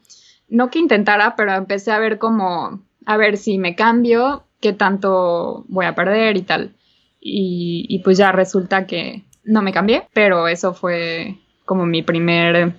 [0.51, 5.65] no que intentara, pero empecé a ver como, a ver si me cambio, qué tanto
[5.69, 6.75] voy a perder y tal.
[7.19, 12.75] Y, pues ya resulta que no me cambié, pero eso fue como mi primer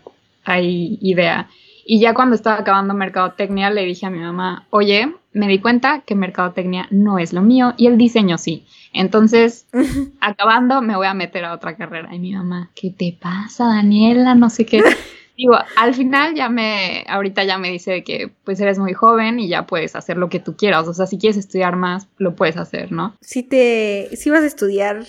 [0.47, 1.49] idea.
[1.87, 6.01] Y ya cuando estaba acabando mercadotecnia le dije a mi mamá, oye, me di cuenta
[6.01, 8.65] que mercadotecnia no es lo mío y el diseño sí.
[8.91, 9.67] Entonces,
[10.19, 12.13] acabando, me voy a meter a otra carrera.
[12.15, 14.33] Y mi mamá, ¿qué te pasa, Daniela?
[14.33, 14.81] No sé qué.
[15.37, 19.47] Digo, al final ya me, ahorita ya me dice que pues eres muy joven y
[19.47, 20.87] ya puedes hacer lo que tú quieras.
[20.87, 23.15] O sea, si quieres estudiar más, lo puedes hacer, ¿no?
[23.21, 25.05] Si te, si vas a estudiar,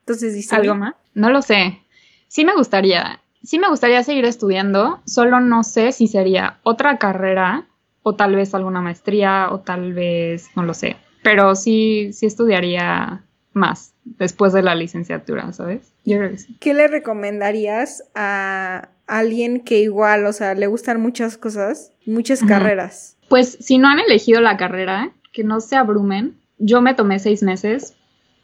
[0.00, 0.54] entonces dice.
[0.54, 0.94] ¿Algo más?
[1.14, 1.78] No lo sé.
[2.26, 7.66] Sí me gustaría sí me gustaría seguir estudiando, solo no sé si sería otra carrera
[8.02, 13.22] o tal vez alguna maestría o tal vez, no lo sé, pero sí, sí estudiaría
[13.52, 15.92] más después de la licenciatura, ¿sabes?
[16.04, 16.56] Yo creo que sí.
[16.60, 23.16] ¿Qué le recomendarías a alguien que igual, o sea, le gustan muchas cosas, muchas carreras?
[23.28, 26.36] Pues si no han elegido la carrera, que no se abrumen.
[26.58, 27.94] Yo me tomé seis meses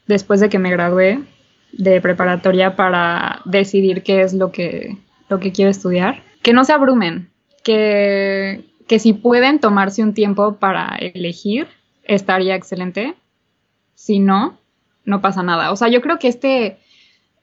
[0.07, 1.19] después de que me gradué
[1.77, 4.97] de preparatoria para decidir qué es lo que,
[5.29, 6.23] lo que quiero estudiar.
[6.41, 7.29] Que no se abrumen,
[7.63, 11.67] que, que si pueden tomarse un tiempo para elegir,
[12.03, 13.15] estaría excelente.
[13.95, 14.57] Si no,
[15.03, 15.71] no pasa nada.
[15.71, 16.77] O sea, yo creo que este,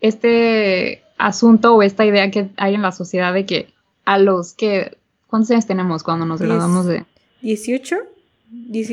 [0.01, 3.73] este asunto o esta idea que hay en la sociedad de que
[4.05, 4.97] a los que...
[5.27, 7.05] ¿Cuántos años tenemos cuando nos graduamos de...?
[7.41, 7.97] 18.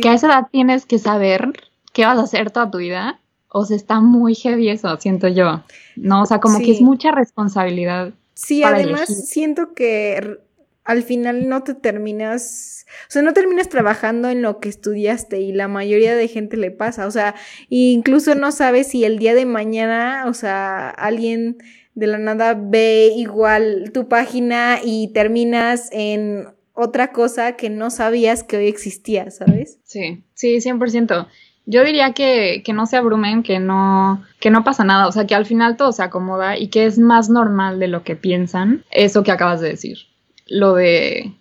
[0.01, 1.51] Que a esa edad tienes que saber
[1.93, 5.63] qué vas a hacer toda tu vida o sea, está muy heavy eso, siento yo.
[5.95, 8.13] No, o sea, como que es mucha responsabilidad.
[8.35, 10.39] Sí, además siento que
[10.85, 15.51] al final no te terminas, o sea, no terminas trabajando en lo que estudiaste y
[15.51, 17.35] la mayoría de gente le pasa, o sea,
[17.69, 21.57] incluso no sabes si el día de mañana, o sea, alguien
[21.93, 28.43] de la nada ve igual tu página y terminas en otra cosa que no sabías
[28.43, 29.79] que hoy existía, ¿sabes?
[29.83, 31.27] Sí, sí, 100%.
[31.71, 35.27] Yo diría que, que, no se abrumen, que no, que no pasa nada, o sea,
[35.27, 38.83] que al final todo se acomoda y que es más normal de lo que piensan
[38.89, 39.99] eso que acabas de decir.
[40.47, 41.31] Lo de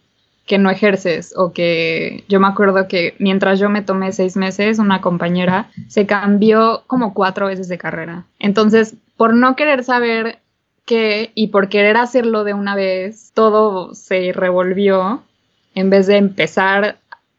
[0.44, 4.78] que no ejerces o que yo me acuerdo que mientras yo me tomé seis meses,
[4.78, 8.26] una compañera se cambió como cuatro veces de carrera.
[8.38, 10.40] Entonces, por no querer saber
[10.84, 15.22] qué y por querer hacerlo de una vez, todo se revolvió
[15.74, 16.98] en vez de empezar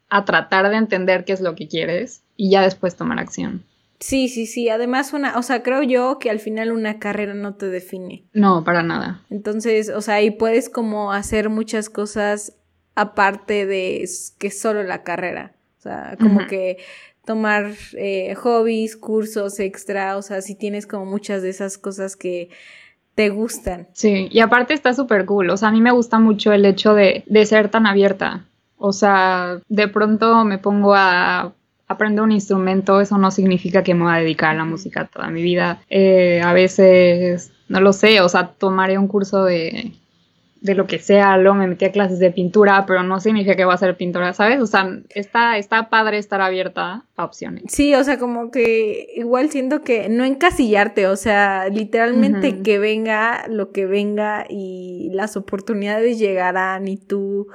[0.10, 3.64] a tratar de entender qué es lo que quieres y ya después tomar acción.
[4.00, 4.70] Sí, sí, sí.
[4.70, 8.24] Además, una, o sea, creo yo que al final una carrera no te define.
[8.34, 9.22] No, para nada.
[9.30, 12.54] Entonces, o sea, y puedes como hacer muchas cosas
[12.96, 15.54] aparte de que solo la carrera.
[15.78, 16.78] O sea, como que
[17.26, 22.50] tomar eh, hobbies, cursos extra, o sea, si tienes como muchas de esas cosas que
[23.16, 23.88] te gustan.
[23.94, 25.50] Sí, y aparte está súper cool.
[25.50, 28.46] O sea, a mí me gusta mucho el hecho de, de ser tan abierta.
[28.80, 31.54] O sea, de pronto me pongo a
[31.88, 35.30] aprender un instrumento, eso no significa que me voy a dedicar a la música toda
[35.30, 35.82] mi vida.
[35.90, 39.92] Eh, a veces, no lo sé, o sea, tomaré un curso de,
[40.62, 43.66] de lo que sea, luego me metí a clases de pintura, pero no significa que
[43.66, 44.60] voy a ser pintora, ¿sabes?
[44.62, 47.64] O sea, está, está padre estar abierta a opciones.
[47.68, 53.46] Sí, o sea, como que igual siento que no encasillarte, o sea, literalmente que venga
[53.48, 57.48] lo que venga y las oportunidades llegarán y tú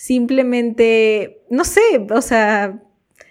[0.00, 2.82] simplemente, no sé, o sea,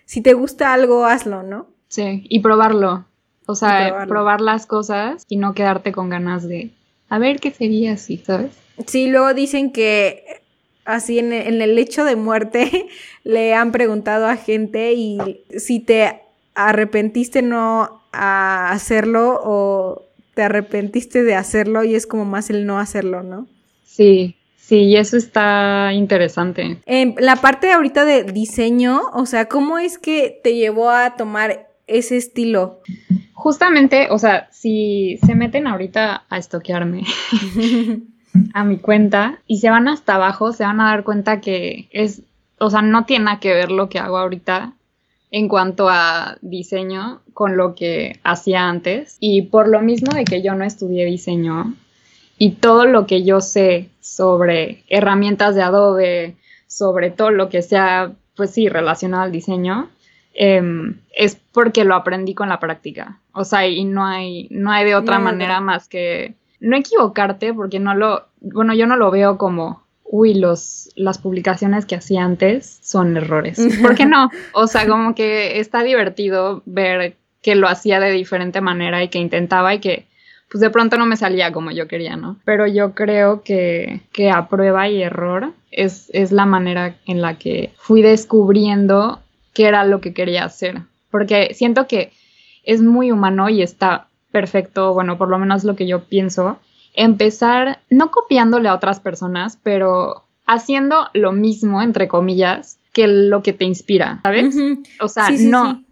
[0.05, 1.65] si te gusta algo, hazlo, ¿no?
[1.87, 3.07] Sí, y probarlo.
[3.47, 6.69] O sea, probar las cosas y no quedarte con ganas de
[7.09, 8.51] a ver qué sería así, ¿sabes?
[8.85, 10.23] Sí, luego dicen que
[10.85, 12.87] así en, en el hecho de muerte
[13.23, 15.17] le han preguntado a gente y
[15.57, 16.21] si te
[16.53, 20.03] arrepentiste no a hacerlo o
[20.35, 23.47] te arrepentiste de hacerlo y es como más el no hacerlo, ¿no?
[23.83, 24.35] Sí,
[24.69, 26.77] sí, y eso está interesante.
[26.85, 31.69] En la parte ahorita de diseño, o sea, ¿cómo es que te llevó a tomar
[31.87, 32.79] ese estilo?
[33.33, 37.03] Justamente, o sea, si se meten ahorita a estoquearme
[38.53, 42.21] a mi cuenta y se van hasta abajo, se van a dar cuenta que es,
[42.59, 44.73] o sea, no tiene nada que ver lo que hago ahorita
[45.31, 49.17] en cuanto a diseño con lo que hacía antes.
[49.19, 51.73] Y por lo mismo de que yo no estudié diseño
[52.39, 58.13] y todo lo que yo sé sobre herramientas de Adobe, sobre todo lo que sea,
[58.35, 59.89] pues sí, relacionado al diseño,
[60.33, 63.19] em, es porque lo aprendí con la práctica.
[63.33, 67.79] O sea, y no hay, no hay de otra manera más que no equivocarte, porque
[67.79, 72.79] no lo, bueno, yo no lo veo como uy, los, las publicaciones que hacía antes
[72.81, 73.59] son errores.
[73.81, 74.29] ¿Por qué no?
[74.53, 79.19] O sea, como que está divertido ver que lo hacía de diferente manera y que
[79.19, 80.08] intentaba y que
[80.49, 82.37] pues de pronto no me salía como yo quería, ¿no?
[82.43, 87.37] Pero yo creo que, que a prueba y error es, es la manera en la
[87.37, 89.19] que fui descubriendo
[89.53, 90.81] qué era lo que quería hacer.
[91.11, 92.11] Porque siento que
[92.63, 96.59] es muy humano y está perfecto, bueno, por lo menos lo que yo pienso,
[96.93, 103.53] empezar, no copiándole a otras personas, pero haciendo lo mismo, entre comillas, que lo que
[103.53, 104.55] te inspira, ¿sabes?
[104.99, 105.83] O sea, no,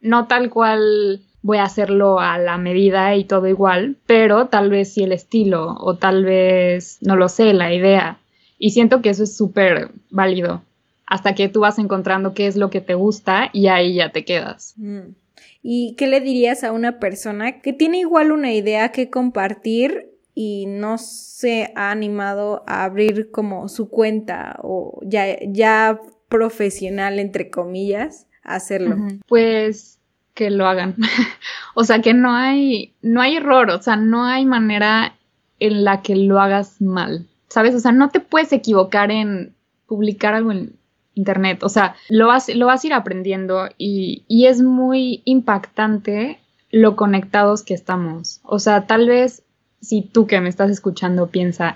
[0.00, 4.92] no tal cual voy a hacerlo a la medida y todo igual, pero tal vez
[4.92, 8.18] sí el estilo o tal vez, no lo sé, la idea.
[8.58, 10.62] Y siento que eso es súper válido
[11.08, 14.24] hasta que tú vas encontrando qué es lo que te gusta y ahí ya te
[14.24, 14.74] quedas.
[14.76, 15.14] Mm.
[15.62, 20.66] ¿Y qué le dirías a una persona que tiene igual una idea que compartir y
[20.66, 28.26] no se ha animado a abrir como su cuenta o ya, ya profesional, entre comillas,
[28.44, 28.96] a hacerlo?
[29.26, 29.97] Pues
[30.38, 30.94] que lo hagan.
[31.74, 35.16] o sea, que no hay, no hay error, o sea, no hay manera
[35.58, 37.74] en la que lo hagas mal, ¿sabes?
[37.74, 39.52] O sea, no te puedes equivocar en
[39.88, 40.76] publicar algo en
[41.14, 46.38] internet, o sea, lo vas, lo vas a ir aprendiendo y, y es muy impactante
[46.70, 48.40] lo conectados que estamos.
[48.44, 49.42] O sea, tal vez
[49.80, 51.74] si tú que me estás escuchando piensa,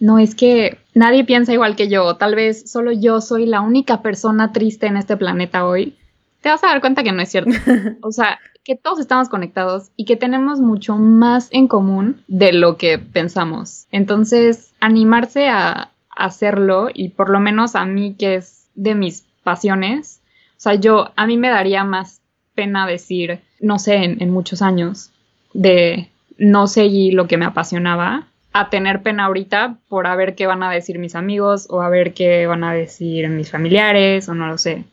[0.00, 4.02] no es que nadie piensa igual que yo, tal vez solo yo soy la única
[4.02, 5.96] persona triste en este planeta hoy,
[6.42, 7.52] te vas a dar cuenta que no es cierto.
[8.02, 12.76] O sea, que todos estamos conectados y que tenemos mucho más en común de lo
[12.76, 13.86] que pensamos.
[13.90, 20.20] Entonces, animarse a hacerlo y por lo menos a mí que es de mis pasiones,
[20.56, 22.20] o sea, yo, a mí me daría más
[22.54, 25.10] pena decir, no sé, en, en muchos años,
[25.54, 30.46] de no seguí lo que me apasionaba, a tener pena ahorita por a ver qué
[30.46, 34.34] van a decir mis amigos o a ver qué van a decir mis familiares o
[34.34, 34.84] no lo sé.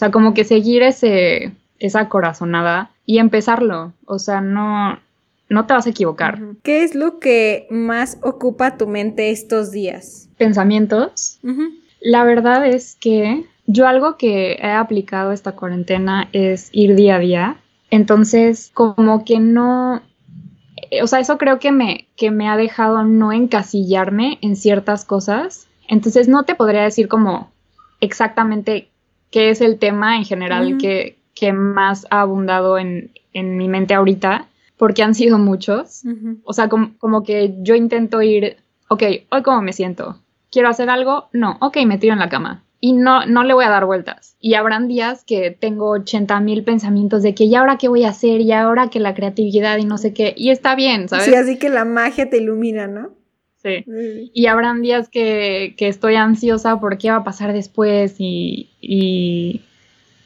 [0.00, 3.92] O sea, como que seguir ese, esa corazonada y empezarlo.
[4.06, 4.98] O sea, no,
[5.50, 6.40] no te vas a equivocar.
[6.62, 10.30] ¿Qué es lo que más ocupa tu mente estos días?
[10.38, 11.38] Pensamientos.
[12.00, 17.18] La verdad es que yo algo que he aplicado esta cuarentena es ir día a
[17.18, 17.56] día.
[17.90, 20.00] Entonces, como que no,
[21.02, 25.68] o sea, eso creo que me, que me ha dejado no encasillarme en ciertas cosas.
[25.88, 27.50] Entonces no te podría decir como
[28.00, 28.89] exactamente
[29.30, 33.94] qué es el tema en general que, que, más ha abundado en, en, mi mente
[33.94, 36.02] ahorita, porque han sido muchos.
[36.44, 38.56] O sea, como, como que yo intento ir,
[38.88, 40.18] ok, hoy cómo me siento.
[40.50, 41.28] ¿Quiero hacer algo?
[41.32, 44.36] No, ok, me tiro en la cama y no, no le voy a dar vueltas.
[44.40, 48.08] Y habrán días que tengo 80 mil pensamientos de que ya ahora qué voy a
[48.08, 51.26] hacer, y ahora que la creatividad y no sé qué, y está bien, ¿sabes?
[51.26, 53.10] Sí, así que la magia te ilumina, ¿no?
[53.62, 53.84] Sí.
[54.32, 59.62] Y habrán días que, que, estoy ansiosa por qué va a pasar después y, y,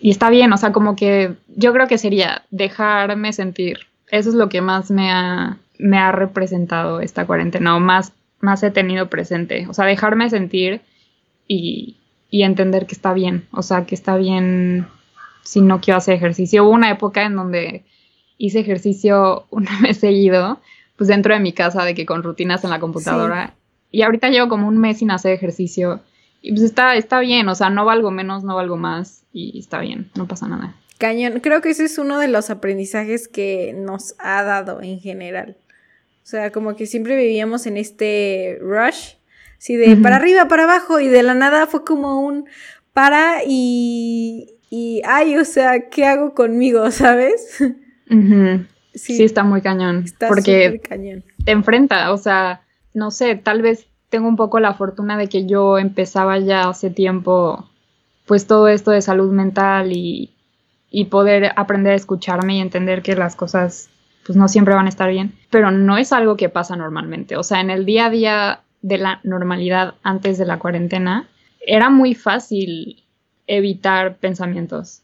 [0.01, 3.81] y está bien, o sea, como que yo creo que sería dejarme sentir.
[4.11, 8.63] Eso es lo que más me ha, me ha representado esta cuarentena, o más, más
[8.63, 9.67] he tenido presente.
[9.69, 10.83] O sea, dejarme sentir
[11.49, 11.97] y,
[12.31, 14.87] y entender que está bien, o sea, que está bien
[15.43, 16.65] si no quiero hacer ejercicio.
[16.65, 17.85] Hubo una época en donde
[18.39, 20.61] hice ejercicio una vez seguido,
[20.97, 23.55] pues dentro de mi casa, de que con rutinas en la computadora.
[23.91, 26.01] Y ahorita llevo como un mes sin hacer ejercicio.
[26.43, 29.25] Y pues está, está bien, o sea, no valgo menos, no valgo más.
[29.33, 30.75] Y está bien, no pasa nada.
[30.99, 35.57] Cañón, creo que ese es uno de los aprendizajes que nos ha dado en general.
[36.23, 39.15] O sea, como que siempre vivíamos en este rush
[39.65, 42.47] Sí, de para arriba, para abajo, y de la nada fue como un
[42.93, 47.63] para y, y ay, o sea, ¿qué hago conmigo, sabes?
[48.95, 50.05] Sí, está muy cañón.
[50.05, 51.25] Está porque cañón.
[51.45, 55.47] te enfrenta, o sea, no sé, tal vez tengo un poco la fortuna de que
[55.47, 57.69] yo empezaba ya hace tiempo,
[58.27, 60.35] pues todo esto de salud mental y,
[60.91, 63.91] y poder aprender a escucharme y entender que las cosas
[64.25, 67.43] pues no siempre van a estar bien, pero no es algo que pasa normalmente, o
[67.43, 71.29] sea, en el día a día de la normalidad antes de la cuarentena,
[71.67, 73.05] era muy fácil
[73.47, 75.03] evitar pensamientos,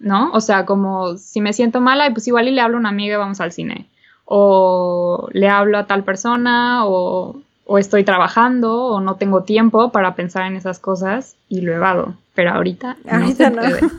[0.00, 0.32] ¿no?
[0.32, 3.14] O sea, como si me siento mala, pues igual y le hablo a una amiga
[3.14, 3.86] y vamos al cine.
[4.24, 10.14] O le hablo a tal persona, o, o estoy trabajando, o no tengo tiempo para
[10.14, 12.14] pensar en esas cosas y lo evado.
[12.34, 13.62] Pero ahorita, Ahorita no.
[13.62, 13.68] no.
[13.70, 13.92] se puede.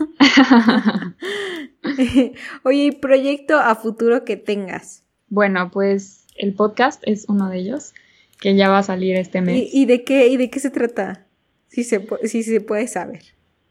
[2.64, 5.04] Oye, ¿y proyecto a futuro que tengas?
[5.30, 7.94] Bueno, pues el podcast es uno de ellos,
[8.40, 9.70] que ya va a salir este mes.
[9.72, 11.26] ¿Y, y de qué y de qué se trata?
[11.68, 13.22] Si se, si se puede saber.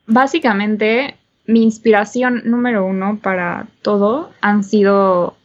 [0.06, 1.16] Básicamente,
[1.50, 5.36] mi inspiración número uno para todo han sido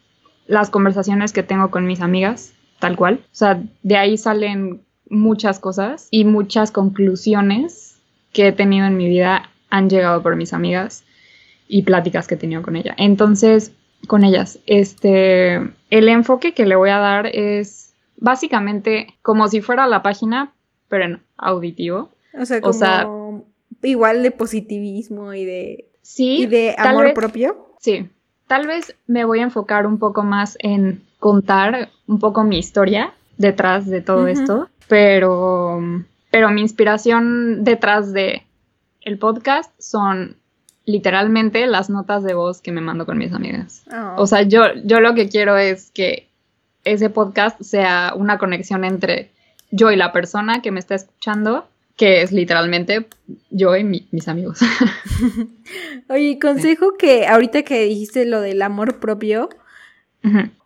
[0.47, 3.21] las conversaciones que tengo con mis amigas, tal cual.
[3.25, 7.99] O sea, de ahí salen muchas cosas y muchas conclusiones
[8.33, 11.03] que he tenido en mi vida han llegado por mis amigas
[11.67, 12.93] y pláticas que he tenido con ella.
[12.97, 13.71] Entonces,
[14.07, 15.55] con ellas, este,
[15.89, 20.53] el enfoque que le voy a dar es básicamente como si fuera la página,
[20.89, 22.11] pero en auditivo.
[22.39, 23.07] O sea, O como sea-
[23.83, 27.73] igual de positivismo y de, Sí, y de amor vez- propio.
[27.79, 28.07] Sí,
[28.45, 33.13] tal vez me voy a enfocar un poco más en contar un poco mi historia
[33.37, 35.81] detrás de todo esto, pero,
[36.29, 38.43] pero mi inspiración detrás de
[39.01, 40.37] el podcast son
[40.85, 43.83] literalmente las notas de voz que me mando con mis amigas.
[43.91, 44.21] Oh.
[44.21, 46.29] O sea, yo, yo lo que quiero es que
[46.83, 49.31] ese podcast sea una conexión entre
[49.71, 53.07] yo y la persona que me está escuchando, que es literalmente
[53.51, 54.59] yo y mi- mis amigos.
[56.09, 59.49] Oye, consejo que ahorita que dijiste lo del amor propio,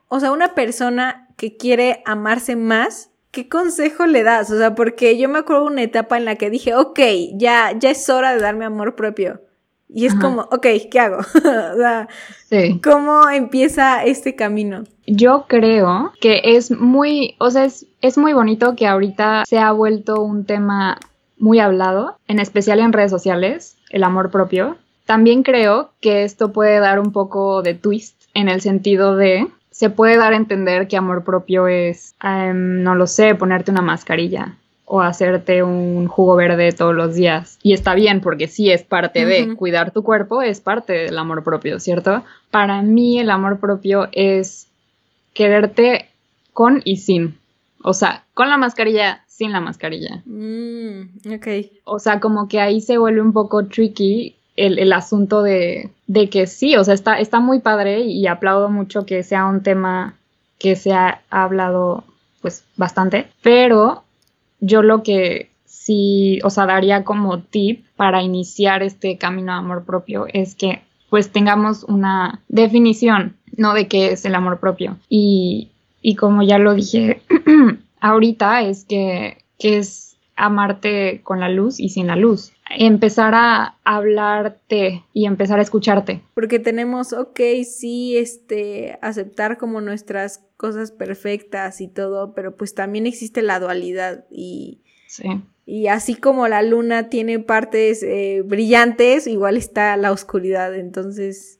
[0.07, 4.49] o sea, una persona que quiere amarse más, ¿qué consejo le das?
[4.51, 6.99] O sea, porque yo me acuerdo de una etapa en la que dije, ok,
[7.35, 9.41] ya, ya es hora de darme amor propio.
[9.91, 10.21] Y es Ajá.
[10.21, 11.17] como, ok, ¿qué hago?
[11.35, 12.07] o sea,
[12.49, 12.79] Sí.
[12.83, 14.83] ¿cómo empieza este camino?
[15.07, 19.71] Yo creo que es muy, o sea, es, es muy bonito que ahorita se ha
[19.71, 20.97] vuelto un tema
[21.39, 24.77] muy hablado, en especial en redes sociales, el amor propio.
[25.05, 29.89] También creo que esto puede dar un poco de twist en el sentido de, se
[29.89, 34.55] puede dar a entender que amor propio es, em, no lo sé, ponerte una mascarilla
[34.85, 37.59] o hacerte un jugo verde todos los días.
[37.61, 41.43] Y está bien porque sí es parte de cuidar tu cuerpo, es parte del amor
[41.43, 42.23] propio, ¿cierto?
[42.49, 44.67] Para mí el amor propio es
[45.33, 46.09] quererte
[46.53, 47.37] con y sin.
[47.83, 50.21] O sea, con la mascarilla, sin la mascarilla.
[50.25, 51.47] Mm, ok.
[51.85, 56.29] O sea, como que ahí se vuelve un poco tricky el, el asunto de, de
[56.29, 60.15] que sí, o sea, está, está muy padre y aplaudo mucho que sea un tema
[60.57, 62.03] que se ha hablado
[62.41, 64.03] pues bastante, pero
[64.59, 69.85] yo lo que sí, o sea, daría como tip para iniciar este camino a amor
[69.85, 73.73] propio es que pues tengamos una definición, ¿no?
[73.73, 74.97] De qué es el amor propio.
[75.07, 75.69] Y,
[76.01, 77.21] y como ya lo dije
[78.01, 82.53] ahorita, es que, que es amarte con la luz y sin la luz.
[82.69, 86.21] Empezar a hablarte y empezar a escucharte.
[86.33, 87.39] Porque tenemos, ok,
[87.69, 94.25] sí, este, aceptar como nuestras cosas perfectas y todo, pero pues también existe la dualidad
[94.29, 95.23] y, Sí.
[95.65, 101.59] y así como la luna tiene partes eh, brillantes, igual está la oscuridad, entonces,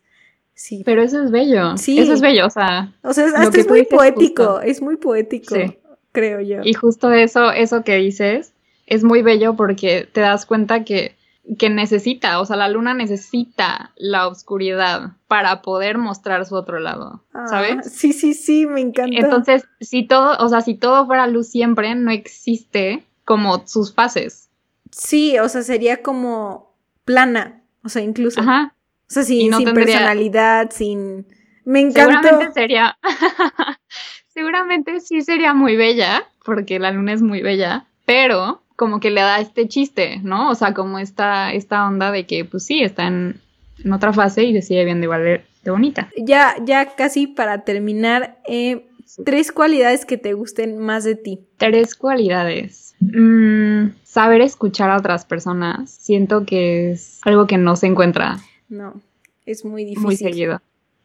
[0.54, 0.84] sí.
[0.86, 1.76] Pero eso es bello.
[1.78, 1.98] Sí.
[2.00, 2.94] Eso es bello, o sea.
[3.04, 4.62] O sea, hasta es muy poético, justo.
[4.62, 5.78] es muy poético, Sí.
[6.12, 6.58] Creo yo.
[6.64, 8.54] Y justo eso, eso que dices,
[8.88, 11.16] es muy bello porque te das cuenta que,
[11.58, 17.24] que necesita, o sea, la luna necesita la oscuridad para poder mostrar su otro lado,
[17.34, 17.92] Ah, ¿sabes?
[17.92, 19.18] sí, sí, sí, me encanta.
[19.20, 24.50] Entonces, si todo, o sea, si todo fuera luz siempre, no existe como sus fases.
[24.92, 28.42] Sí, o sea, sería como plana, o sea, incluso.
[28.42, 28.76] Ajá.
[29.08, 31.26] O sea, sin, no sin tendría- personalidad, sin...
[31.66, 32.22] Me encantó.
[32.22, 32.98] Seguramente sería,
[34.40, 39.20] seguramente sí sería muy bella, porque la luna es muy bella, pero como que le
[39.20, 40.50] da este chiste, ¿no?
[40.50, 43.42] O sea, como esta, esta onda de que, pues sí, está en,
[43.84, 46.10] en otra fase y se sigue viendo igual de, de bonita.
[46.16, 48.86] Ya, ya casi para terminar, eh,
[49.26, 51.42] tres cualidades que te gusten más de ti.
[51.58, 52.96] Tres cualidades.
[53.02, 55.92] Mm, saber escuchar a otras personas.
[55.92, 58.38] Siento que es algo que no se encuentra
[58.70, 59.02] No,
[59.46, 60.06] es muy difícil.
[60.06, 60.62] muy seguido.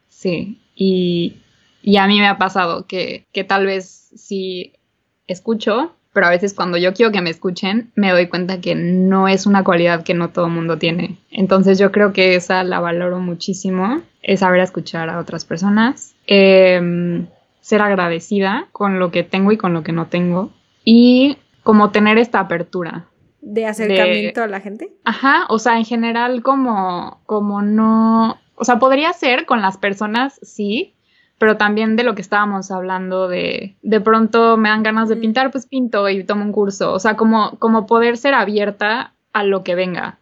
[0.07, 1.41] Sí, y,
[1.85, 4.73] y a mí me ha pasado que, que tal vez sí
[5.27, 9.27] escucho, pero a veces cuando yo quiero que me escuchen, me doy cuenta que no
[9.27, 11.19] es una cualidad que no todo el mundo tiene.
[11.29, 16.15] Entonces yo creo que esa la valoro muchísimo, es saber escuchar a otras personas.
[16.25, 17.27] em,
[17.61, 20.49] ser agradecida con lo que tengo y con lo que no tengo.
[20.83, 23.05] Y como tener esta apertura.
[23.41, 24.91] ¿De acercamiento a la gente?
[25.03, 30.39] Ajá, o sea, en general como, como no, o sea, podría ser con las personas,
[30.41, 30.94] sí,
[31.37, 35.51] pero también de lo que estábamos hablando de de pronto me dan ganas de pintar,
[35.51, 39.63] pues pinto y tomo un curso, o sea, como, como poder ser abierta a lo
[39.63, 40.17] que venga.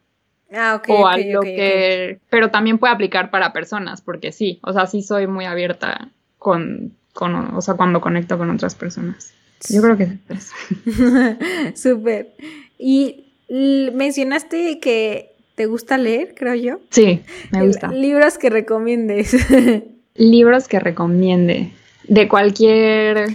[0.56, 0.90] Ah, ok.
[0.90, 5.02] o a lo que, pero también puede aplicar para personas, porque sí, o sea, sí
[5.02, 9.34] soy muy abierta con, con o sea, cuando conecto con otras personas.
[9.70, 11.76] Yo creo que es ok.
[11.76, 12.34] Súper.
[12.78, 16.80] Y mencionaste que te gusta leer, creo yo.
[16.90, 17.88] Sí, me gusta.
[17.88, 19.36] Libros que recomiendes.
[20.16, 21.72] Libros que recomiende.
[22.08, 23.28] De cualquier.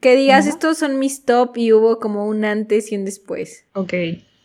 [0.00, 3.64] que digas, estos son mis top y hubo como un antes y un después.
[3.74, 3.94] Ok.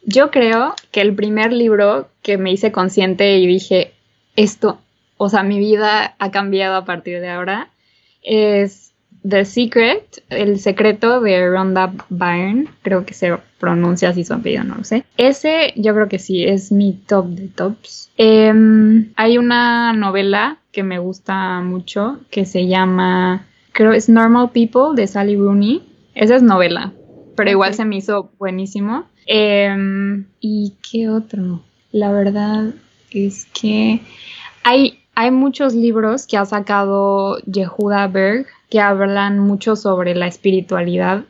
[0.04, 3.94] Yo creo que el primer libro que me hice consciente y dije,
[4.36, 4.80] esto,
[5.18, 7.70] o sea, mi vida ha cambiado a partir de ahora,
[8.22, 8.89] es
[9.28, 14.76] The Secret, El secreto de Rhonda Byrne, creo que se pronuncia así su apellido, no
[14.76, 15.04] lo sé.
[15.18, 18.10] Ese yo creo que sí, es mi top de tops.
[18.18, 24.96] Em, hay una novela que me gusta mucho que se llama, creo es Normal People
[24.96, 25.84] de Sally Rooney.
[26.16, 26.94] Esa es novela,
[27.36, 29.06] pero igual se me hizo buenísimo.
[29.26, 31.62] Em, ¿Y qué otro?
[31.92, 32.74] La verdad
[33.12, 34.02] es que
[34.64, 41.26] hay, hay muchos libros que ha sacado Yehuda Berg que hablan mucho sobre la espiritualidad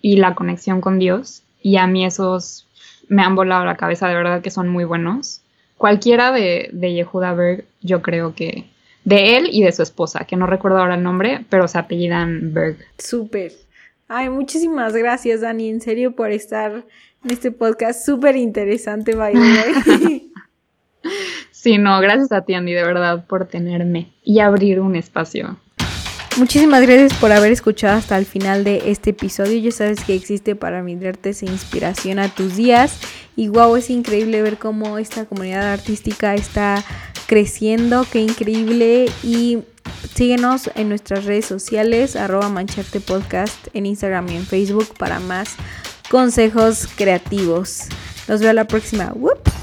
[0.00, 1.42] y la conexión con Dios.
[1.60, 2.68] Y a mí esos
[3.08, 5.40] me han volado la cabeza, de verdad que son muy buenos.
[5.76, 8.66] Cualquiera de, de Yehuda Berg, yo creo que
[9.04, 12.54] de él y de su esposa, que no recuerdo ahora el nombre, pero se apellidan
[12.54, 12.76] Berg.
[12.98, 13.50] Súper.
[14.06, 16.84] Ay, muchísimas gracias, Dani, en serio, por estar
[17.24, 20.32] en este podcast súper interesante, by the way.
[21.62, 25.60] Sí, no, gracias a ti, Andy, de verdad, por tenerme y abrir un espacio.
[26.36, 29.60] Muchísimas gracias por haber escuchado hasta el final de este episodio.
[29.60, 32.98] Ya sabes que existe para brindarte esa inspiración a tus días.
[33.36, 36.82] Y wow, es increíble ver cómo esta comunidad artística está
[37.28, 38.08] creciendo.
[38.10, 39.06] Qué increíble.
[39.22, 39.58] Y
[40.16, 45.54] síguenos en nuestras redes sociales, arroba mancharte podcast en Instagram y en Facebook para más
[46.10, 47.84] consejos creativos.
[48.26, 49.12] Nos vemos la próxima.
[49.14, 49.61] ¡Whoops!